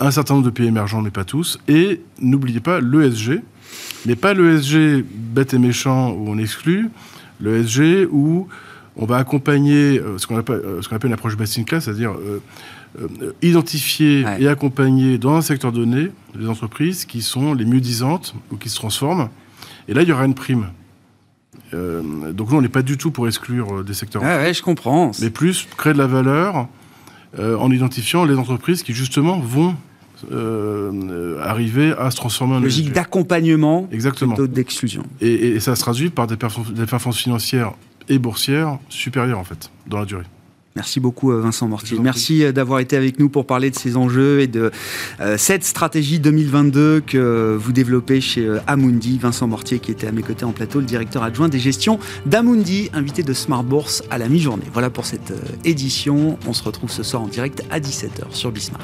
un 0.00 0.10
certain 0.10 0.34
nombre 0.34 0.46
de 0.46 0.50
pays 0.50 0.66
émergents, 0.66 1.00
mais 1.00 1.10
pas 1.10 1.24
tous. 1.24 1.58
Et 1.68 2.02
n'oubliez 2.20 2.60
pas 2.60 2.80
l'ESG, 2.80 3.40
mais 4.06 4.16
pas 4.16 4.34
l'ESG 4.34 5.04
bête 5.04 5.54
et 5.54 5.58
méchant 5.58 6.10
où 6.10 6.28
on 6.28 6.36
exclut, 6.36 6.90
l'ESG 7.40 8.08
où 8.10 8.48
on 8.96 9.06
va 9.06 9.16
accompagner 9.16 10.00
ce 10.18 10.26
qu'on 10.26 10.36
appelle, 10.36 10.62
appelle, 10.90 11.08
une 11.08 11.14
approche 11.14 11.36
best 11.36 11.58
in 11.58 11.64
class, 11.64 11.84
c'est-à-dire 11.84 12.14
euh, 13.00 13.32
identifier 13.42 14.24
et 14.38 14.46
accompagner 14.46 15.18
dans 15.18 15.34
un 15.34 15.42
secteur 15.42 15.72
donné 15.72 16.12
les 16.38 16.48
entreprises 16.48 17.06
qui 17.06 17.22
sont 17.22 17.52
les 17.52 17.64
mieux 17.64 17.80
disantes 17.80 18.36
ou 18.52 18.56
qui 18.56 18.68
se 18.68 18.76
transforment. 18.76 19.30
Et 19.88 19.94
là, 19.94 20.02
il 20.02 20.08
y 20.08 20.12
aura 20.12 20.24
une 20.24 20.34
prime. 20.34 20.68
Euh, 21.72 22.32
donc 22.32 22.52
nous, 22.52 22.58
on 22.58 22.62
n'est 22.62 22.68
pas 22.68 22.82
du 22.82 22.96
tout 22.96 23.10
pour 23.10 23.26
exclure 23.26 23.80
euh, 23.80 23.82
des 23.82 23.94
secteurs. 23.94 24.22
Ah 24.24 24.36
ouais, 24.36 24.54
je 24.54 24.62
comprends. 24.62 25.10
Mais 25.20 25.30
plus 25.30 25.66
créer 25.76 25.92
de 25.92 25.98
la 25.98 26.06
valeur 26.06 26.68
en 27.36 27.68
identifiant 27.72 28.24
les 28.24 28.36
entreprises 28.36 28.84
qui 28.84 28.92
justement 28.92 29.40
vont 29.40 29.74
arriver 31.42 31.92
à 31.98 32.12
se 32.12 32.16
transformer 32.16 32.54
en 32.54 32.60
logique 32.60 32.92
d'accompagnement 32.92 33.88
exactement 33.90 34.36
plutôt 34.36 34.46
d'exclusion 34.46 35.02
et, 35.20 35.48
et, 35.48 35.58
ça 35.58 35.74
se 35.74 35.80
traduit 35.80 36.10
par 36.10 36.28
des, 36.28 36.36
des 36.36 36.86
performances 36.86 37.18
financières 37.18 37.72
et 38.08 38.20
boursières 38.20 38.78
supérieures 38.88 39.40
en 39.40 39.44
fait 39.44 39.68
dans 39.88 39.98
la 39.98 40.04
durée 40.04 40.26
Merci 40.76 40.98
beaucoup 40.98 41.30
euh, 41.30 41.40
Vincent 41.40 41.68
Mortier. 41.68 41.98
Merci 42.00 42.42
euh, 42.42 42.50
d'avoir 42.50 42.80
été 42.80 42.96
avec 42.96 43.20
nous 43.20 43.28
pour 43.28 43.46
parler 43.46 43.70
de 43.70 43.76
ces 43.76 43.96
enjeux 43.96 44.40
et 44.40 44.48
de 44.48 44.72
euh, 45.20 45.36
cette 45.38 45.62
stratégie 45.62 46.18
2022 46.18 47.00
que 47.06 47.56
vous 47.58 47.72
développez 47.72 48.20
chez 48.20 48.58
Amundi. 48.66 49.18
Vincent 49.18 49.46
Mortier 49.46 49.78
qui 49.78 49.92
était 49.92 50.08
à 50.08 50.12
mes 50.12 50.22
côtés 50.22 50.44
en 50.44 50.52
plateau, 50.52 50.80
le 50.80 50.86
directeur 50.86 51.22
adjoint 51.22 51.48
des 51.48 51.60
gestions 51.60 51.98
d'Amundi, 52.26 52.90
invité 52.92 53.22
de 53.22 53.32
Smart 53.32 53.62
Bourse 53.62 54.02
à 54.10 54.18
la 54.18 54.28
mi-journée. 54.28 54.66
Voilà 54.72 54.90
pour 54.90 55.06
cette 55.06 55.32
édition. 55.64 56.38
On 56.46 56.52
se 56.52 56.62
retrouve 56.64 56.90
ce 56.90 57.02
soir 57.02 57.22
en 57.22 57.28
direct 57.28 57.62
à 57.70 57.78
17h 57.78 58.30
sur 58.30 58.50
Bismart. 58.50 58.80